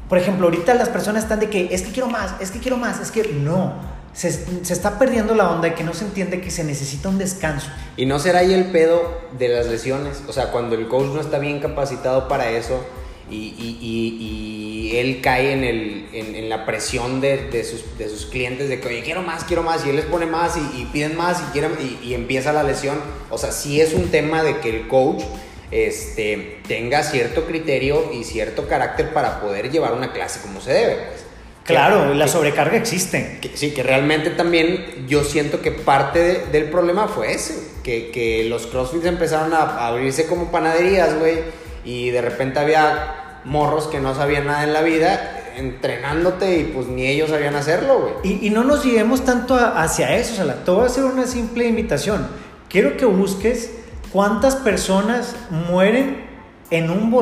Por 0.10 0.17
ejemplo, 0.17 0.46
ahorita 0.48 0.74
las 0.74 0.89
personas 0.89 1.24
están 1.24 1.39
de 1.39 1.50
que 1.50 1.70
es 1.72 1.82
que 1.82 1.91
quiero 1.91 2.08
más, 2.08 2.32
es 2.39 2.52
que 2.52 2.60
quiero 2.60 2.78
más, 2.78 3.00
es 3.02 3.12
que 3.12 3.24
no. 3.34 3.74
Se, 4.13 4.32
se 4.32 4.74
está 4.74 4.98
perdiendo 4.98 5.36
la 5.36 5.50
onda 5.52 5.70
de 5.70 5.76
que 5.76 5.84
no 5.84 5.93
se 5.93 6.06
entiende 6.06 6.41
que 6.41 6.50
se 6.50 6.63
necesita 6.63 7.08
un 7.10 7.20
descanso. 7.20 7.67
Y 7.98 8.06
no 8.08 8.17
será 8.17 8.39
ahí 8.39 8.52
el 8.54 8.72
pedo 8.72 9.02
de 9.38 9.48
las 9.50 9.67
lesiones. 9.67 10.24
O 10.28 10.34
sea, 10.34 10.52
cuando 10.52 10.76
el 10.76 10.88
coach 10.88 11.08
no 11.13 11.22
está 11.22 11.38
bien 11.38 11.60
capacitado 11.60 12.28
para 12.28 12.50
eso 12.50 12.84
y, 13.30 13.36
y- 13.36 13.78
y- 13.82 14.98
él 14.98 15.20
cae 15.22 15.52
en, 15.52 15.63
el, 15.63 16.08
en, 16.13 16.50
la 16.50 16.65
presión 16.65 17.20
de, 17.22 17.50
de 17.50 17.63
sus, 17.63 17.98
de 18.00 18.08
sus 18.10 18.26
clientes 18.26 18.70
de 18.70 18.80
que, 18.80 18.88
oye, 18.88 19.04
quiero 19.04 19.22
más, 19.22 19.43
quiero 19.43 19.62
más. 19.62 19.86
Y 19.86 19.89
él 19.91 19.98
les 19.98 20.06
pone 20.06 20.26
más 20.26 20.58
y, 20.58 20.82
y 20.82 20.86
piden 20.86 21.15
más 21.17 21.39
y, 21.41 21.52
quieren, 21.52 21.74
y, 21.80 22.08
y 22.08 22.13
empieza 22.15 22.54
la 22.54 22.63
lesión. 22.63 22.98
O 23.30 23.38
sea, 23.38 23.52
sí 23.52 23.82
es 23.82 23.93
un 23.93 24.08
tema 24.10 24.41
de 24.43 24.60
que 24.62 24.70
el 24.76 24.88
coach 24.88 25.22
este, 25.71 26.60
tenga 26.67 27.03
cierto 27.03 27.45
criterio 27.45 28.12
y 28.13 28.23
cierto 28.23 28.67
carácter 28.67 29.13
para 29.13 29.41
poder 29.41 29.71
llevar 29.71 29.93
una 29.93 30.13
clase 30.13 30.39
como 30.41 30.62
se 30.62 30.73
debe. 30.73 30.95
Pues. 30.95 31.27
Claro, 31.67 32.13
la 32.13 32.30
sobrecarga 32.30 32.77
existe. 32.77 33.41
sí, 33.56 33.71
que 33.71 33.84
realmente 33.84 34.30
también 34.30 35.06
yo 35.08 35.25
siento 35.25 35.62
que 35.62 35.71
parte 35.71 36.45
del 36.49 36.69
problema 36.69 37.10
fue 37.10 37.34
ese, 37.34 37.56
que, 37.84 38.10
que 38.10 38.45
los 38.45 38.67
CrossFits 38.67 39.06
empezaron 39.06 39.53
a, 39.53 39.86
abrirse 39.88 40.27
como 40.27 40.49
panaderías, 40.49 41.19
güey, 41.19 41.39
y 41.84 42.10
de 42.12 42.21
repente 42.21 42.60
había 42.60 43.41
morros 43.43 43.88
que 43.88 43.99
no 43.99 44.15
sabían 44.15 44.47
nada 44.47 44.63
en 44.63 44.71
la 44.71 44.82
vida 44.82 45.34
entrenándote 45.58 46.60
y 46.60 46.63
pues 46.65 46.88
ni 46.88 47.06
ellos 47.08 47.32
sabían 47.32 47.56
hacerlo, 47.56 47.99
güey. 47.99 48.13
Y, 48.23 48.47
y, 48.47 48.49
no 48.49 48.63
nos 48.63 48.86
lleguemos 48.86 49.25
tanto 49.25 49.56
hacia 49.56 50.15
eso, 50.15 50.41
o 50.41 50.45
sea, 50.45 50.63
te 50.63 50.71
voy 50.71 50.84
a 50.84 50.86
hacer 50.86 51.03
una 51.03 51.27
simple 51.27 51.67
invitación. 51.67 52.27
Quiero 52.69 52.95
que 52.95 53.06
busques 53.06 53.71
cuántas 54.12 54.56
personas 54.56 55.36
mueren 55.70 56.26
en 56.70 56.89
un 56.89 57.13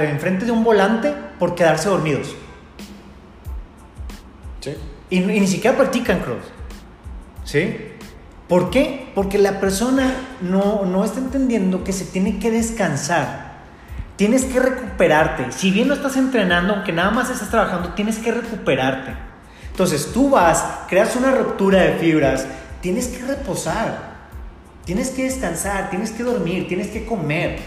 enfrente 0.00 0.44
de 0.44 0.52
un 0.52 0.64
volante 0.64 1.14
por 1.38 1.54
quedarse 1.54 1.88
dormidos. 1.88 2.34
Y, 5.10 5.20
ni 5.20 5.46
siquiera 5.46 5.76
practican 5.76 6.20
cross. 6.20 6.44
¿Sí? 7.44 7.76
¿Por 8.48 8.70
qué? 8.70 9.10
Porque 9.14 9.38
la 9.38 9.58
persona 9.60 10.12
no, 10.40 10.84
no 10.84 11.04
está 11.04 11.18
entendiendo 11.18 11.82
que 11.82 11.92
se 11.92 12.04
tiene 12.04 12.38
que 12.38 12.50
descansar. 12.50 13.50
Tienes 14.16 14.44
que 14.44 14.60
recuperarte. 14.60 15.50
Si 15.50 15.70
bien 15.70 15.88
no 15.88 15.94
estás 15.94 16.16
entrenando, 16.16 16.74
aunque 16.74 16.92
nada 16.92 17.10
más 17.10 17.30
estás 17.30 17.50
trabajando, 17.50 17.94
tienes 17.94 18.18
que 18.18 18.32
recuperarte. 18.32 19.14
Entonces 19.70 20.12
tú 20.12 20.30
vas, 20.30 20.64
creas 20.88 21.16
una 21.16 21.32
ruptura 21.32 21.80
de 21.80 21.92
fibras, 21.94 22.46
tienes 22.80 23.08
que 23.08 23.24
reposar, 23.24 24.09
tienes 24.90 25.10
que 25.10 25.22
descansar, 25.22 25.88
tienes 25.88 26.10
que 26.10 26.24
dormir, 26.24 26.66
tienes 26.66 26.88
que 26.88 27.06
comer. 27.06 27.60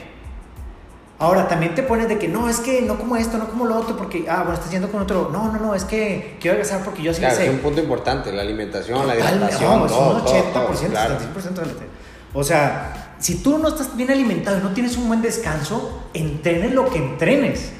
Ahora, 1.19 1.47
también 1.47 1.73
te 1.73 1.81
pones 1.81 2.09
de 2.09 2.19
que 2.19 2.27
no, 2.27 2.49
es 2.49 2.59
que 2.59 2.81
no 2.81 2.99
como 2.99 3.15
esto, 3.15 3.37
no 3.37 3.47
como 3.47 3.63
lo 3.63 3.77
otro, 3.77 3.95
porque, 3.95 4.25
ah, 4.27 4.39
bueno, 4.39 4.55
estás 4.55 4.69
yendo 4.71 4.91
con 4.91 5.03
otro. 5.03 5.29
No, 5.31 5.49
no, 5.49 5.57
no, 5.57 5.73
es 5.73 5.85
que 5.85 6.35
quiero 6.41 6.55
adelgazar 6.55 6.83
porque 6.83 7.01
yo 7.01 7.11
así 7.11 7.21
claro, 7.21 7.37
sé. 7.37 7.45
Es 7.45 7.53
un 7.53 7.59
punto 7.59 7.79
importante, 7.79 8.29
la 8.33 8.41
alimentación, 8.41 9.07
la 9.07 9.15
hidratación. 9.15 9.79
No, 9.79 9.85
es 9.85 9.91
un 9.93 10.21
80%, 10.51 10.89
claro. 10.89 11.15
75% 11.17 11.53
de 11.53 11.87
O 12.33 12.43
sea, 12.43 13.15
si 13.19 13.35
tú 13.35 13.57
no 13.57 13.69
estás 13.69 13.95
bien 13.95 14.11
alimentado 14.11 14.57
y 14.57 14.61
no 14.61 14.73
tienes 14.73 14.97
un 14.97 15.07
buen 15.07 15.21
descanso, 15.21 16.09
entrenes 16.13 16.73
lo 16.73 16.89
que 16.89 16.97
entrenes. 16.97 17.71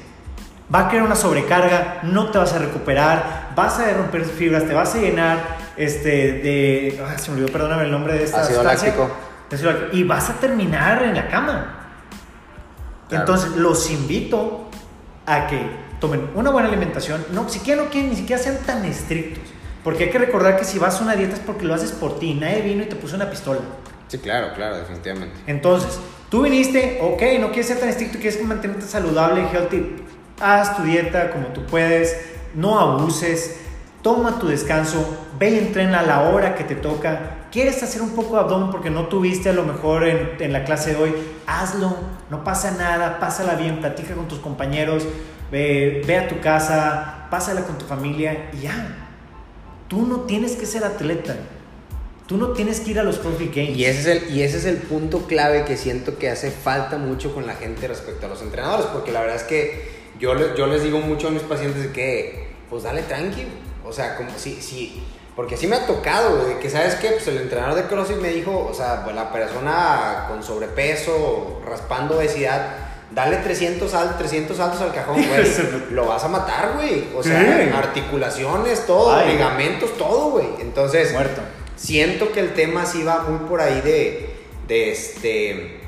Va 0.74 0.86
a 0.86 0.88
crear 0.88 1.04
una 1.04 1.16
sobrecarga, 1.16 2.00
no 2.04 2.30
te 2.30 2.38
vas 2.38 2.54
a 2.54 2.58
recuperar, 2.60 3.52
vas 3.54 3.78
a 3.78 3.92
romper 3.92 4.24
fibras, 4.24 4.66
te 4.66 4.72
vas 4.72 4.94
a 4.94 4.98
llenar 5.00 5.58
este, 5.76 6.08
de. 6.08 7.02
Ah, 7.06 7.18
se 7.18 7.30
me 7.30 7.36
olvidó, 7.36 7.52
perdóname 7.52 7.82
el 7.84 7.90
nombre 7.90 8.14
de 8.14 8.24
esta 8.24 8.40
Ácido 8.40 8.62
láctico. 8.62 9.10
Y 9.92 10.04
vas 10.04 10.30
a 10.30 10.34
terminar 10.34 11.02
en 11.02 11.14
la 11.14 11.28
cama. 11.28 11.80
Entonces, 13.10 13.52
los 13.56 13.90
invito 13.90 14.68
a 15.26 15.46
que 15.46 15.60
tomen 16.00 16.30
una 16.34 16.50
buena 16.50 16.68
alimentación. 16.68 17.24
No, 17.32 17.48
siquiera 17.48 17.82
no 17.82 17.90
quieren, 17.90 18.10
ni 18.10 18.16
siquiera 18.16 18.42
sean 18.42 18.58
tan 18.66 18.84
estrictos. 18.84 19.44
Porque 19.82 20.04
hay 20.04 20.10
que 20.10 20.18
recordar 20.18 20.56
que 20.56 20.64
si 20.64 20.78
vas 20.78 21.00
a 21.00 21.04
una 21.04 21.14
dieta 21.14 21.34
es 21.34 21.40
porque 21.40 21.64
lo 21.64 21.74
haces 21.74 21.92
por 21.92 22.18
ti. 22.18 22.34
Nadie 22.34 22.62
vino 22.62 22.82
y 22.82 22.86
te 22.86 22.96
puso 22.96 23.16
una 23.16 23.30
pistola. 23.30 23.60
Sí, 24.08 24.18
claro, 24.18 24.54
claro, 24.54 24.78
definitivamente. 24.78 25.36
Entonces, 25.46 25.98
tú 26.30 26.42
viniste, 26.42 26.98
ok, 27.02 27.22
no 27.40 27.48
quieres 27.48 27.66
ser 27.66 27.80
tan 27.80 27.88
estricto, 27.88 28.18
quieres 28.18 28.42
mantenerte 28.42 28.86
saludable, 28.86 29.46
healthy. 29.52 29.96
Haz 30.40 30.76
tu 30.76 30.82
dieta 30.82 31.30
como 31.30 31.48
tú 31.48 31.64
puedes, 31.66 32.16
no 32.54 32.78
abuses, 32.78 33.60
toma 34.02 34.38
tu 34.38 34.48
descanso, 34.48 35.26
ve 35.38 35.50
y 35.50 35.58
entrena 35.58 36.00
a 36.00 36.02
la 36.02 36.22
hora 36.22 36.54
que 36.54 36.64
te 36.64 36.74
toca 36.74 37.43
¿Quieres 37.54 37.80
hacer 37.84 38.02
un 38.02 38.16
poco 38.16 38.34
de 38.34 38.40
abdomen 38.40 38.72
porque 38.72 38.90
no 38.90 39.06
tuviste 39.06 39.48
a 39.48 39.52
lo 39.52 39.62
mejor 39.62 40.08
en, 40.08 40.52
la 40.52 40.64
clase 40.64 40.90
de 40.90 40.96
hoy? 40.96 41.14
Hazlo, 41.46 41.96
no 42.28 42.42
pasa 42.42 42.72
nada, 42.72 43.20
pásala 43.20 43.54
bien, 43.54 43.78
platica 43.78 44.16
con 44.16 44.26
tus 44.26 44.40
compañeros, 44.40 45.04
ve, 45.52 46.02
ve 46.04 46.16
a 46.16 46.26
tu 46.26 46.40
casa, 46.40 47.28
pásala 47.30 47.62
con 47.62 47.78
tu 47.78 47.84
familia 47.84 48.50
y 48.52 48.62
ya. 48.62 49.08
Tú 49.86 50.04
no 50.04 50.22
tienes 50.22 50.56
que 50.56 50.66
ser 50.66 50.82
atleta. 50.82 51.36
Tú 52.26 52.38
no 52.38 52.48
tienes 52.54 52.80
que 52.80 52.90
ir 52.90 52.98
a 52.98 53.04
los 53.04 53.18
Profit 53.18 53.54
Games. 53.54 53.76
Y 53.76 53.84
ese, 53.84 54.00
es 54.00 54.06
el, 54.06 54.36
y 54.36 54.42
ese 54.42 54.56
es 54.56 54.64
el 54.64 54.78
punto 54.78 55.28
clave 55.28 55.64
que 55.64 55.76
siento 55.76 56.18
que 56.18 56.30
hace 56.30 56.50
falta 56.50 56.98
mucho 56.98 57.32
con 57.32 57.46
la 57.46 57.54
gente 57.54 57.86
respecto 57.86 58.26
a 58.26 58.30
los 58.30 58.42
entrenadores, 58.42 58.86
porque 58.86 59.12
la 59.12 59.20
verdad 59.20 59.36
es 59.36 59.44
que 59.44 59.90
yo, 60.18 60.56
yo 60.56 60.66
les 60.66 60.82
digo 60.82 60.98
mucho 60.98 61.28
a 61.28 61.30
mis 61.30 61.42
pacientes 61.42 61.86
que, 61.92 62.48
pues 62.68 62.82
dale 62.82 63.02
tranqui, 63.02 63.44
o 63.84 63.92
sea, 63.92 64.16
como 64.16 64.30
si, 64.36 64.60
si 64.60 65.04
porque 65.36 65.56
sí 65.56 65.66
me 65.66 65.76
ha 65.76 65.86
tocado, 65.86 66.44
de 66.44 66.58
que 66.58 66.70
sabes 66.70 66.94
qué, 66.94 67.08
pues 67.10 67.26
el 67.26 67.38
entrenador 67.38 67.74
de 67.74 67.88
CrossFit 67.88 68.18
me 68.18 68.28
dijo, 68.28 68.68
o 68.70 68.72
sea, 68.72 69.02
pues 69.02 69.16
la 69.16 69.32
persona 69.32 70.26
con 70.28 70.42
sobrepeso, 70.44 71.60
raspando 71.66 72.18
obesidad, 72.18 72.68
dale 73.10 73.38
300, 73.38 73.92
al, 73.94 74.16
300 74.16 74.56
saltos 74.56 74.80
al 74.80 74.92
cajón, 74.94 75.16
güey. 75.16 75.44
lo 75.90 76.06
vas 76.06 76.22
a 76.22 76.28
matar, 76.28 76.74
güey. 76.76 77.08
O 77.16 77.22
sea, 77.22 77.72
articulaciones, 77.76 78.86
todo, 78.86 79.24
ligamentos, 79.26 79.96
todo, 79.96 80.30
güey. 80.30 80.46
Entonces, 80.60 81.12
Muerto. 81.12 81.40
siento 81.74 82.30
que 82.30 82.38
el 82.38 82.54
tema 82.54 82.86
sí 82.86 83.02
va 83.02 83.22
muy 83.22 83.48
por 83.48 83.60
ahí 83.60 83.80
de, 83.80 84.36
de 84.68 84.92
este, 84.92 85.80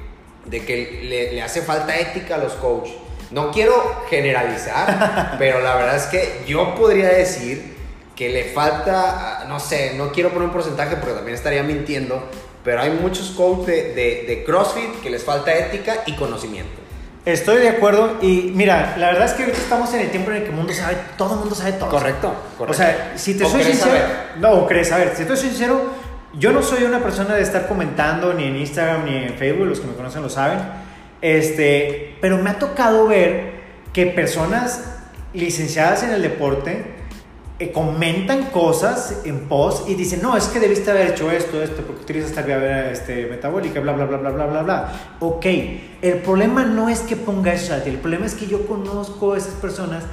de 0.44 0.64
que 0.64 1.02
le, 1.04 1.32
le 1.32 1.42
hace 1.42 1.62
falta 1.62 1.96
ética 1.96 2.34
a 2.34 2.38
los 2.38 2.54
coaches. 2.54 2.96
No 3.30 3.52
quiero 3.52 4.02
generalizar, 4.10 5.36
pero 5.38 5.60
la 5.60 5.76
verdad 5.76 5.94
es 5.94 6.06
que 6.06 6.42
yo 6.48 6.74
podría 6.74 7.10
decir 7.10 7.75
que 8.16 8.30
le 8.30 8.44
falta, 8.44 9.44
no 9.46 9.60
sé, 9.60 9.92
no 9.94 10.10
quiero 10.10 10.30
poner 10.30 10.48
un 10.48 10.54
porcentaje 10.54 10.96
porque 10.96 11.14
también 11.14 11.36
estaría 11.36 11.62
mintiendo, 11.62 12.28
pero 12.64 12.80
hay 12.80 12.90
muchos 12.90 13.30
coaches 13.30 13.94
de, 13.94 14.24
de, 14.26 14.42
CrossFit 14.44 15.02
que 15.02 15.10
les 15.10 15.22
falta 15.22 15.54
ética 15.54 16.02
y 16.06 16.16
conocimiento. 16.16 16.80
Estoy 17.26 17.58
de 17.58 17.68
acuerdo 17.68 18.16
y 18.22 18.52
mira, 18.54 18.96
la 18.96 19.08
verdad 19.08 19.26
es 19.26 19.32
que 19.32 19.42
ahorita 19.42 19.58
estamos 19.58 19.92
en 19.92 20.00
el 20.00 20.10
tiempo 20.10 20.30
en 20.30 20.38
el 20.38 20.42
que 20.44 20.48
el 20.48 20.54
mundo 20.54 20.72
sabe, 20.72 20.96
todo 21.18 21.34
el 21.34 21.40
mundo 21.40 21.54
sabe 21.54 21.72
todo. 21.72 21.90
Correcto, 21.90 22.34
correcto. 22.56 22.72
O 22.72 22.74
sea, 22.74 23.12
si 23.16 23.36
te 23.36 23.44
soy 23.44 23.62
sincero, 23.64 23.92
no, 24.38 24.66
crees 24.66 24.88
saber, 24.88 25.12
si 25.14 25.24
te 25.24 25.36
soy 25.36 25.50
sincero, 25.50 25.92
yo 26.34 26.52
no 26.52 26.62
soy 26.62 26.84
una 26.84 27.00
persona 27.00 27.34
de 27.34 27.42
estar 27.42 27.68
comentando 27.68 28.32
ni 28.32 28.44
en 28.44 28.56
Instagram 28.56 29.04
ni 29.04 29.16
en 29.16 29.34
Facebook, 29.34 29.66
los 29.66 29.80
que 29.80 29.88
me 29.88 29.94
conocen 29.94 30.22
lo 30.22 30.30
saben. 30.30 30.60
Este, 31.20 32.16
pero 32.20 32.38
me 32.38 32.50
ha 32.50 32.58
tocado 32.58 33.06
ver 33.08 33.56
que 33.92 34.06
personas 34.06 34.84
licenciadas 35.34 36.02
en 36.02 36.12
el 36.12 36.22
deporte 36.22 36.96
eh, 37.58 37.72
comentan 37.72 38.50
cosas 38.50 39.22
en 39.24 39.48
post 39.48 39.88
y 39.88 39.94
dicen, 39.94 40.20
no, 40.22 40.36
es 40.36 40.44
que 40.48 40.60
debiste 40.60 40.90
haber 40.90 41.12
hecho 41.12 41.30
esto, 41.30 41.62
esto, 41.62 41.82
porque 41.86 42.02
utilizas 42.02 42.28
esta 42.28 42.42
vía 42.42 42.90
este, 42.90 43.26
metabólica, 43.26 43.80
bla, 43.80 43.94
bla, 43.94 44.04
bla, 44.04 44.18
bla, 44.18 44.30
bla, 44.30 44.46
bla, 44.46 44.62
bla. 44.62 44.92
Ok, 45.20 45.46
el 46.02 46.18
problema 46.18 46.66
no 46.66 46.90
es 46.90 47.00
que 47.00 47.16
ponga 47.16 47.52
a 47.52 47.82
ti, 47.82 47.88
el 47.88 47.98
problema 47.98 48.26
es 48.26 48.34
que 48.34 48.46
yo 48.46 48.66
conozco 48.66 49.32
a 49.32 49.38
esas 49.38 49.54
personas, 49.54 50.04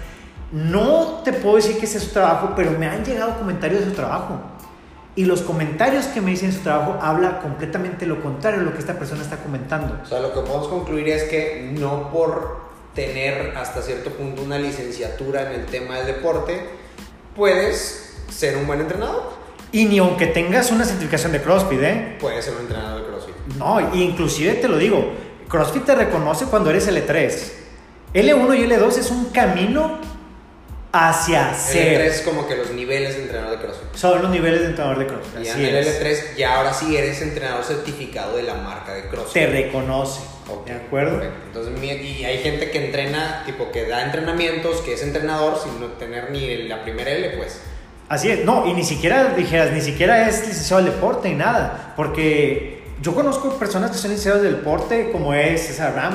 no 0.53 1.21
te 1.25 1.33
puedo 1.33 1.57
decir 1.57 1.77
que 1.79 1.85
ese 1.85 1.97
es 1.97 2.05
su 2.05 2.11
trabajo, 2.11 2.53
pero 2.55 2.71
me 2.71 2.87
han 2.87 3.03
llegado 3.03 3.37
comentarios 3.37 3.81
de 3.81 3.87
su 3.87 3.93
trabajo. 3.93 4.39
Y 5.15 5.25
los 5.25 5.41
comentarios 5.41 6.05
que 6.05 6.21
me 6.21 6.31
dicen 6.31 6.49
de 6.49 6.55
su 6.55 6.63
trabajo 6.63 6.97
habla 7.01 7.39
completamente 7.39 8.05
lo 8.05 8.21
contrario 8.21 8.59
de 8.59 8.65
lo 8.65 8.73
que 8.73 8.79
esta 8.79 8.97
persona 8.97 9.21
está 9.21 9.37
comentando. 9.37 9.99
O 10.01 10.05
sea, 10.05 10.21
lo 10.21 10.33
que 10.33 10.39
podemos 10.39 10.69
concluir 10.69 11.09
es 11.09 11.23
que 11.23 11.71
no 11.77 12.09
por 12.09 12.61
tener 12.95 13.57
hasta 13.57 13.81
cierto 13.81 14.11
punto 14.11 14.41
una 14.41 14.57
licenciatura 14.57 15.51
en 15.51 15.59
el 15.59 15.65
tema 15.65 15.97
del 15.97 16.07
deporte, 16.07 16.82
puedes 17.35 18.15
ser 18.29 18.57
un 18.57 18.67
buen 18.67 18.81
entrenador. 18.81 19.33
Y 19.71 19.85
ni 19.85 19.97
aunque 19.97 20.27
tengas 20.27 20.71
una 20.71 20.85
certificación 20.85 21.31
de 21.31 21.41
CrossFit, 21.41 21.81
¿eh? 21.81 22.17
Puedes 22.19 22.45
ser 22.45 22.53
un 22.53 22.61
entrenador 22.61 23.01
de 23.01 23.07
CrossFit. 23.07 23.35
No, 23.57 23.95
inclusive 23.95 24.53
te 24.53 24.67
lo 24.67 24.77
digo, 24.77 25.13
CrossFit 25.49 25.85
te 25.85 25.95
reconoce 25.95 26.45
cuando 26.45 26.69
eres 26.69 26.87
L3. 26.87 27.31
L1 28.13 28.59
y 28.59 28.67
L2 28.67 28.97
es 28.99 29.09
un 29.09 29.25
camino 29.25 29.97
hacia 30.93 31.55
ser. 31.55 31.99
L3 31.99 32.05
es 32.05 32.21
como 32.21 32.47
que 32.47 32.55
los 32.55 32.69
niveles 32.71 33.15
de 33.15 33.23
entrenador 33.23 33.57
de 33.57 33.65
CrossFit. 33.65 33.95
Son 33.95 34.21
los 34.21 34.31
niveles 34.31 34.61
de 34.61 34.67
entrenador 34.67 34.99
de 34.99 35.07
CrossFit. 35.07 35.43
Y 35.43 35.49
en 35.49 35.75
el 35.75 35.85
L3 35.85 36.35
ya 36.37 36.57
ahora 36.57 36.71
sí 36.71 36.95
eres 36.95 37.21
entrenador 37.21 37.63
certificado 37.63 38.37
de 38.37 38.43
la 38.43 38.53
marca 38.53 38.93
de 38.93 39.07
CrossFit. 39.07 39.33
Te 39.33 39.47
reconoce. 39.47 40.21
¿De 40.65 40.73
acuerdo? 40.73 41.21
Entonces, 41.47 41.73
y 41.81 42.25
hay 42.25 42.37
gente 42.39 42.69
que 42.69 42.85
entrena, 42.85 43.43
tipo 43.45 43.71
que 43.71 43.87
da 43.87 44.03
entrenamientos, 44.03 44.81
que 44.81 44.93
es 44.93 45.01
entrenador 45.01 45.57
sin 45.57 45.79
no 45.79 45.87
tener 45.93 46.31
ni 46.31 46.67
la 46.67 46.83
primera 46.83 47.11
L, 47.11 47.37
pues. 47.37 47.61
Así 48.09 48.29
es, 48.29 48.43
no, 48.43 48.67
y 48.67 48.73
ni 48.73 48.83
siquiera 48.83 49.33
dijeras, 49.35 49.71
ni 49.71 49.81
siquiera 49.81 50.27
es 50.27 50.45
licenciado 50.45 50.83
del 50.83 50.93
deporte 50.93 51.29
ni 51.29 51.35
nada, 51.35 51.93
porque 51.95 52.83
yo 53.01 53.15
conozco 53.15 53.57
personas 53.57 53.91
que 53.91 53.97
son 53.97 54.11
licenciados 54.11 54.43
del 54.43 54.57
deporte, 54.57 55.09
como 55.11 55.33
es 55.33 55.65
César 55.65 55.95
Ram, 55.95 56.13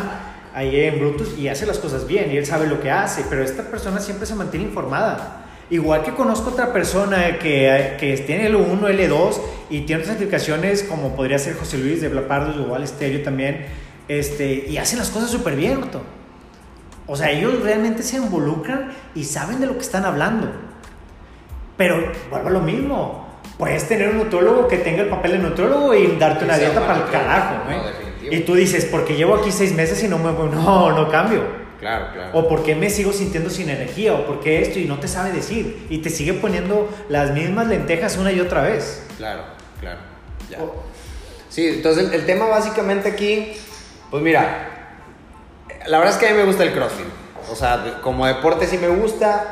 ahí 0.59 0.81
en 0.81 0.99
Brutus, 0.99 1.39
y 1.39 1.49
hace 1.49 1.67
las 1.67 1.79
cosas 1.79 2.07
bien, 2.07 2.31
y 2.33 2.37
él 2.37 2.47
sabe 2.47 2.67
lo 2.67 2.81
que 2.81 2.91
hace, 2.91 3.25
pero 3.29 3.43
esta 3.43 3.65
persona 3.65 4.01
siempre 4.01 4.27
se 4.27 4.35
mantiene 4.35 4.67
informada. 4.67 5.45
Igual 5.71 6.03
que 6.03 6.13
conozco 6.13 6.51
otra 6.51 6.73
persona 6.73 7.39
que, 7.39 7.97
que 8.01 8.17
tiene 8.19 8.51
L1, 8.51 8.81
L2 8.81 9.37
y 9.71 9.81
tiene 9.83 10.03
otras 10.03 10.17
certificaciones, 10.17 10.83
como 10.83 11.15
podría 11.15 11.39
ser 11.39 11.57
José 11.57 11.79
Luis 11.79 12.01
de 12.01 12.09
Blapardo, 12.09 12.59
igual 12.61 12.83
Estéreo 12.83 13.23
también 13.23 13.67
este, 14.09 14.65
y 14.67 14.79
hacen 14.79 14.99
las 14.99 15.11
cosas 15.11 15.31
súper 15.31 15.55
bien, 15.55 15.81
O 17.07 17.17
sea, 17.17 17.31
ellos 17.31 17.63
realmente 17.63 18.03
se 18.03 18.17
involucran 18.17 18.91
y 19.15 19.25
saben 19.25 19.61
de 19.61 19.67
lo 19.67 19.75
que 19.75 19.81
están 19.81 20.05
hablando. 20.05 20.51
Pero 21.77 22.13
vuelvo 22.31 22.49
a 22.49 22.51
lo 22.51 22.61
mismo. 22.61 23.29
Puedes 23.59 23.87
tener 23.87 24.11
un 24.11 24.19
nutrólogo 24.19 24.69
que 24.69 24.79
tenga 24.79 25.03
el 25.03 25.09
papel 25.09 25.33
de 25.33 25.39
nutrólogo 25.39 25.95
y 25.95 26.17
darte 26.17 26.45
una 26.45 26.57
dieta 26.57 26.81
para 26.81 27.05
el 27.05 27.11
carajo, 27.11 27.65
Y 28.31 28.41
tú 28.41 28.55
dices, 28.55 28.85
porque 28.87 29.15
llevo 29.17 29.35
aquí 29.37 29.51
seis 29.53 29.73
meses 29.75 30.03
y 30.03 30.09
no 30.09 30.19
me... 30.19 30.33
No, 30.33 30.93
no 30.93 31.09
cambio. 31.11 31.43
Claro, 31.81 32.07
claro. 32.13 32.31
O 32.39 32.49
por 32.49 32.65
qué 32.65 32.75
me 32.75 32.91
sigo 32.91 33.13
sintiendo 33.13 33.51
sin 33.51 33.71
energía, 33.71 34.13
o 34.15 34.27
por 34.27 34.41
qué 34.41 34.61
esto, 34.63 34.79
y 34.81 34.85
no 34.87 34.99
te 34.99 35.07
sabe 35.09 35.31
decir. 35.33 35.87
Y 35.91 35.99
te 35.99 36.11
sigue 36.11 36.35
poniendo 36.35 36.89
las 37.09 37.33
mismas 37.33 37.69
lentejas 37.69 38.17
una 38.17 38.33
y 38.33 38.41
otra 38.41 38.63
vez. 38.63 39.05
Claro, 39.17 39.43
claro. 39.81 39.99
Ya. 40.51 40.59
O- 40.63 40.89
Sí, 41.51 41.67
entonces 41.67 42.09
el, 42.09 42.15
el 42.15 42.27
tema 42.27 42.47
básicamente 42.47 43.09
aquí, 43.09 43.53
pues 44.11 44.23
mira, 44.23 44.99
la 45.87 45.99
verdad 45.99 46.15
es 46.15 46.21
que 46.21 46.29
a 46.29 46.33
mí 46.33 46.37
me 46.37 46.45
gusta 46.45 46.63
el 46.63 46.73
CrossFit. 46.73 47.07
O 47.51 47.57
sea, 47.57 48.01
como 48.03 48.27
deporte 48.27 48.67
sí 48.67 48.77
me 48.77 48.89
gusta, 48.89 49.51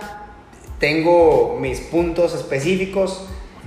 tengo 0.79 1.57
mis 1.59 1.81
puntos 1.81 2.35
específicos 2.35 3.23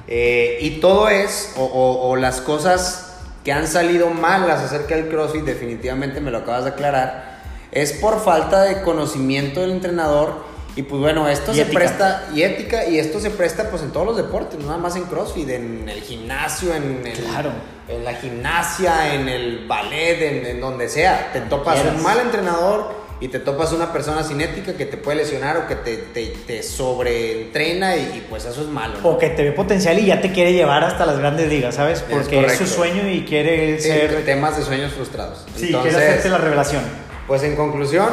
eh, 0.08 0.60
y 0.62 0.80
todo 0.80 1.10
es, 1.10 1.54
o, 1.58 1.64
o- 1.64 2.10
o 2.10 2.16
las 2.18 2.40
cosas 2.40 3.09
que 3.50 3.54
han 3.54 3.68
salido 3.68 4.12
malas 4.12 4.62
acerca 4.62 4.96
del 4.96 5.08
CrossFit, 5.10 5.42
definitivamente 5.44 6.22
me 6.22 6.30
lo 6.30 6.38
acabas 6.38 6.66
de 6.66 6.70
aclarar, 6.70 7.40
es 7.72 7.94
por 7.94 8.24
falta 8.24 8.62
de 8.62 8.84
conocimiento 8.84 9.62
del 9.62 9.72
entrenador. 9.72 10.36
Y 10.76 10.84
pues 10.84 11.02
bueno, 11.02 11.28
esto 11.28 11.52
Y 11.52 11.56
se 11.56 11.62
ética. 11.64 11.80
presta, 11.80 12.28
y 12.32 12.44
ética, 12.44 12.86
y 12.86 13.00
esto 13.00 13.20
se 13.20 13.32
presta 13.32 13.72
pues 13.72 13.82
en 13.82 13.90
todos 13.90 14.06
los 14.06 14.18
deportes, 14.18 14.60
no 14.60 14.68
nada 14.68 14.78
más 14.78 14.96
en 14.98 15.06
CrossFit, 15.06 15.50
en 15.50 15.90
el 15.90 16.00
gimnasio, 16.02 16.76
en, 16.76 17.02
el- 17.08 17.14
Claro. 17.18 17.50
en 17.88 18.06
la 18.06 18.14
gimnasia, 18.14 19.16
en 19.16 19.28
el 19.28 19.66
ballet, 19.68 20.22
en, 20.22 20.46
en 20.46 20.62
donde 20.62 20.88
sea. 20.88 21.32
Te 21.34 21.42
topas 21.42 21.80
un 21.84 22.04
mal 22.04 22.20
entrenador 22.20 22.99
y 23.22 23.28
te 23.28 23.40
topas 23.40 23.74
una 23.74 23.92
persona 23.92 24.24
sin 24.24 24.40
ética 24.42 24.74
que 24.74 24.86
te 24.86 24.96
puede 24.98 25.18
lesionar 25.18 25.58
o 25.58 25.68
que 25.68 25.76
te, 25.76 25.98
te, 25.98 26.28
te 26.48 26.64
sobreentrena 26.64 27.96
y, 27.98 28.00
y, 28.00 28.26
pues 28.30 28.46
eso 28.46 28.62
es 28.62 28.68
malo. 28.68 29.00
¿no? 29.02 29.10
O 29.10 29.18
que 29.18 29.30
te 29.30 29.44
ve 29.44 29.52
potencial 29.52 30.00
y 30.00 30.06
ya 30.06 30.22
te 30.22 30.32
quiere 30.32 30.54
llevar 30.54 30.84
hasta 30.84 31.06
las 31.06 31.20
grandes 31.20 31.50
ligas, 31.50 31.76
¿sabes? 31.76 32.04
Porque 32.10 32.40
es, 32.46 32.58
su 32.58 32.66
sueño 32.66 33.08
y 33.10 33.26
quiere 33.26 33.80
Sí, 33.80 33.90
ser. 33.90 34.24
temas 34.26 34.58
de 34.58 34.64
sueños 34.64 34.94
frustrados. 34.94 35.46
Sí, 35.56 35.68
Entonces, 35.68 35.94
quiere 35.96 36.08
hacerte 36.10 36.30
la 36.30 36.38
revelación. 36.38 36.82
Pues 37.28 37.44
en 37.44 37.56
conclusión, 37.56 38.08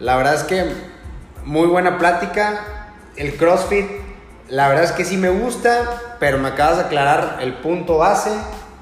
la 0.00 0.16
verdad 0.16 0.34
es 0.34 0.42
que 0.42 0.64
muy 1.44 1.68
buena 1.68 1.98
plática. 1.98 2.88
El 3.16 3.36
CrossFit, 3.36 3.86
la 4.48 4.68
verdad 4.68 4.84
es 4.84 4.92
que 4.92 5.04
sí 5.04 5.16
me 5.16 5.28
gusta, 5.30 6.16
pero 6.18 6.38
me 6.38 6.48
acabas 6.48 6.78
de 6.78 6.82
aclarar 6.84 7.38
el 7.40 7.54
punto 7.54 7.98
base, 7.98 8.30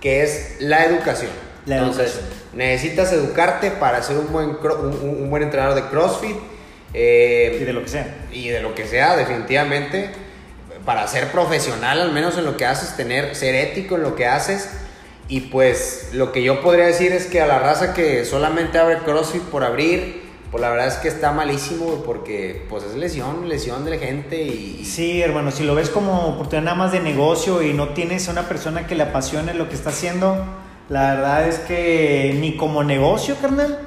que 0.00 0.22
es 0.22 0.56
la 0.60 0.84
educación. 0.84 1.30
La 1.66 1.78
Entonces, 1.78 2.12
educación. 2.12 2.38
Necesitas 2.58 3.12
educarte 3.12 3.70
para 3.70 4.02
ser 4.02 4.18
un 4.18 4.32
buen, 4.32 4.50
un, 4.50 5.16
un 5.22 5.30
buen 5.30 5.42
entrenador 5.44 5.76
de 5.76 5.88
CrossFit. 5.88 6.36
eh, 6.92 7.58
Y 7.60 7.64
de 7.64 7.72
lo 7.72 7.82
que 7.82 7.88
sea. 7.88 8.16
y 8.32 8.48
de 8.48 8.60
lo 8.60 8.74
que 8.74 8.86
sea, 8.86 9.16
definitivamente, 9.16 10.10
para 10.84 11.06
ser 11.06 11.28
profesional, 11.28 12.00
al 12.00 12.12
menos 12.12 12.36
en 12.36 12.44
lo 12.44 12.56
que 12.56 12.66
haces, 12.66 12.96
tener, 12.96 13.34
ser 13.34 13.54
ético 13.54 13.94
en 13.96 14.02
lo 14.02 14.14
que 14.16 14.26
haces. 14.26 14.68
Y 15.28 15.40
pues 15.42 16.10
lo 16.14 16.32
que 16.32 16.42
yo 16.42 16.60
podría 16.62 16.86
decir 16.86 17.12
es 17.12 17.26
que 17.26 17.40
a 17.40 17.46
la 17.46 17.58
raza 17.58 17.92
que 17.94 18.24
solamente 18.24 18.78
abre 18.78 18.98
CrossFit 19.04 19.42
por 19.42 19.62
abrir, 19.62 20.22
pues 20.50 20.62
la 20.62 20.70
verdad 20.70 20.86
es 20.88 20.94
que 20.94 21.08
está 21.08 21.30
malísimo, 21.32 22.02
porque 22.06 22.64
pues 22.70 22.82
es 22.84 22.94
lesión, 22.94 23.46
lesión 23.48 23.84
de 23.84 23.90
la 23.90 23.98
gente 23.98 24.40
y... 24.42 24.82
Sí, 24.86 25.20
hermano, 25.20 25.50
si 25.50 25.64
lo 25.64 25.74
ves 25.74 25.90
como 25.90 26.28
oportunidad 26.28 26.62
nada 26.64 26.76
más 26.78 26.92
de 26.92 27.00
negocio 27.00 27.62
y 27.62 27.74
no 27.74 27.90
tienes 27.90 28.26
a 28.28 28.32
una 28.32 28.48
persona 28.48 28.86
que 28.86 28.94
le 28.94 29.02
apasione 29.02 29.52
lo 29.52 29.68
que 29.68 29.74
está 29.74 29.90
haciendo, 29.90 30.42
la 30.88 31.14
verdad 31.14 31.48
es 31.48 31.58
que 31.60 32.36
ni 32.40 32.56
como 32.56 32.82
negocio, 32.84 33.36
carnal, 33.40 33.78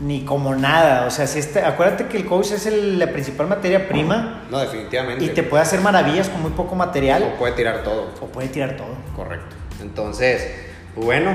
ni 0.00 0.24
como 0.24 0.54
nada. 0.54 1.06
O 1.06 1.10
sea, 1.10 1.26
si 1.26 1.38
este, 1.38 1.60
acuérdate 1.60 2.06
que 2.06 2.16
el 2.16 2.26
coach 2.26 2.50
es 2.52 2.66
el- 2.66 2.98
la 2.98 3.08
principal 3.08 3.46
materia 3.48 3.88
prima 3.88 4.42
No, 4.50 4.58
definitivamente. 4.60 5.24
y 5.24 5.28
te 5.28 5.42
puede 5.42 5.62
hacer 5.62 5.80
maravillas 5.80 6.28
con 6.28 6.42
muy 6.42 6.50
poco 6.52 6.74
material 6.74 7.32
O 7.34 7.38
puede 7.38 7.52
tirar 7.54 7.82
todo. 7.82 8.10
o 8.20 8.26
puede 8.26 8.48
tirar 8.48 8.76
todo. 8.76 8.88
Correcto. 9.16 9.54
Entonces, 9.82 10.48
pues 10.94 11.04
bueno, 11.04 11.34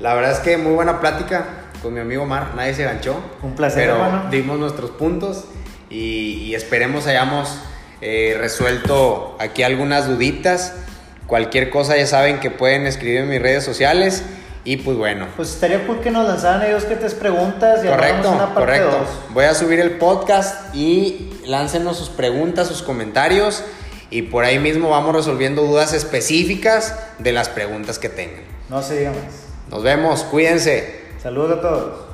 la 0.00 0.14
verdad 0.14 0.32
es 0.32 0.38
que 0.40 0.56
muy 0.56 0.72
buena 0.72 1.00
plática 1.00 1.46
con 1.82 1.94
mi 1.94 2.00
amigo 2.00 2.24
Mar, 2.26 2.52
nadie 2.56 2.74
se 2.74 2.84
ganchó. 2.84 3.16
Un 3.42 3.54
placer, 3.54 3.82
Pero 3.88 3.94
hermano. 4.04 4.30
dimos 4.30 4.58
nuestros 4.58 4.90
puntos 4.90 5.44
y, 5.90 6.44
y 6.44 6.54
esperemos 6.54 7.06
hayamos 7.06 7.58
eh, 8.00 8.36
resuelto 8.38 9.36
aquí 9.40 9.62
algunas 9.62 10.06
duditas. 10.08 10.74
Cualquier 11.26 11.70
cosa 11.70 11.96
ya 11.96 12.06
saben 12.06 12.38
que 12.40 12.50
pueden 12.50 12.86
escribir 12.86 13.18
en 13.20 13.28
mis 13.28 13.40
redes 13.42 13.64
sociales 13.64 14.24
y 14.66 14.76
pues 14.78 14.98
bueno. 14.98 15.28
Pues 15.36 15.50
estaría 15.54 15.86
cool 15.86 16.00
que 16.00 16.10
nos 16.10 16.26
lanzaran 16.26 16.62
ellos 16.68 16.84
que 16.84 16.96
te 16.96 17.08
preguntas 17.10 17.84
y 17.84 17.88
Correcto, 17.88 18.30
una 18.32 18.52
parte 18.52 18.60
correcto. 18.60 18.90
dos. 18.90 19.08
Voy 19.30 19.44
a 19.44 19.54
subir 19.54 19.78
el 19.78 19.92
podcast 19.92 20.74
y 20.74 21.30
láncenos 21.46 21.96
sus 21.96 22.10
preguntas, 22.10 22.66
sus 22.66 22.82
comentarios 22.82 23.62
y 24.10 24.22
por 24.22 24.44
ahí 24.44 24.58
mismo 24.58 24.90
vamos 24.90 25.14
resolviendo 25.14 25.62
dudas 25.62 25.92
específicas 25.92 26.96
de 27.18 27.32
las 27.32 27.48
preguntas 27.48 28.00
que 28.00 28.08
tengan. 28.08 28.42
No 28.68 28.82
se 28.82 28.98
diga 28.98 29.10
más. 29.12 29.44
Nos 29.70 29.84
vemos, 29.84 30.24
cuídense. 30.24 31.00
Saludos 31.22 31.58
a 31.58 31.60
todos. 31.60 32.05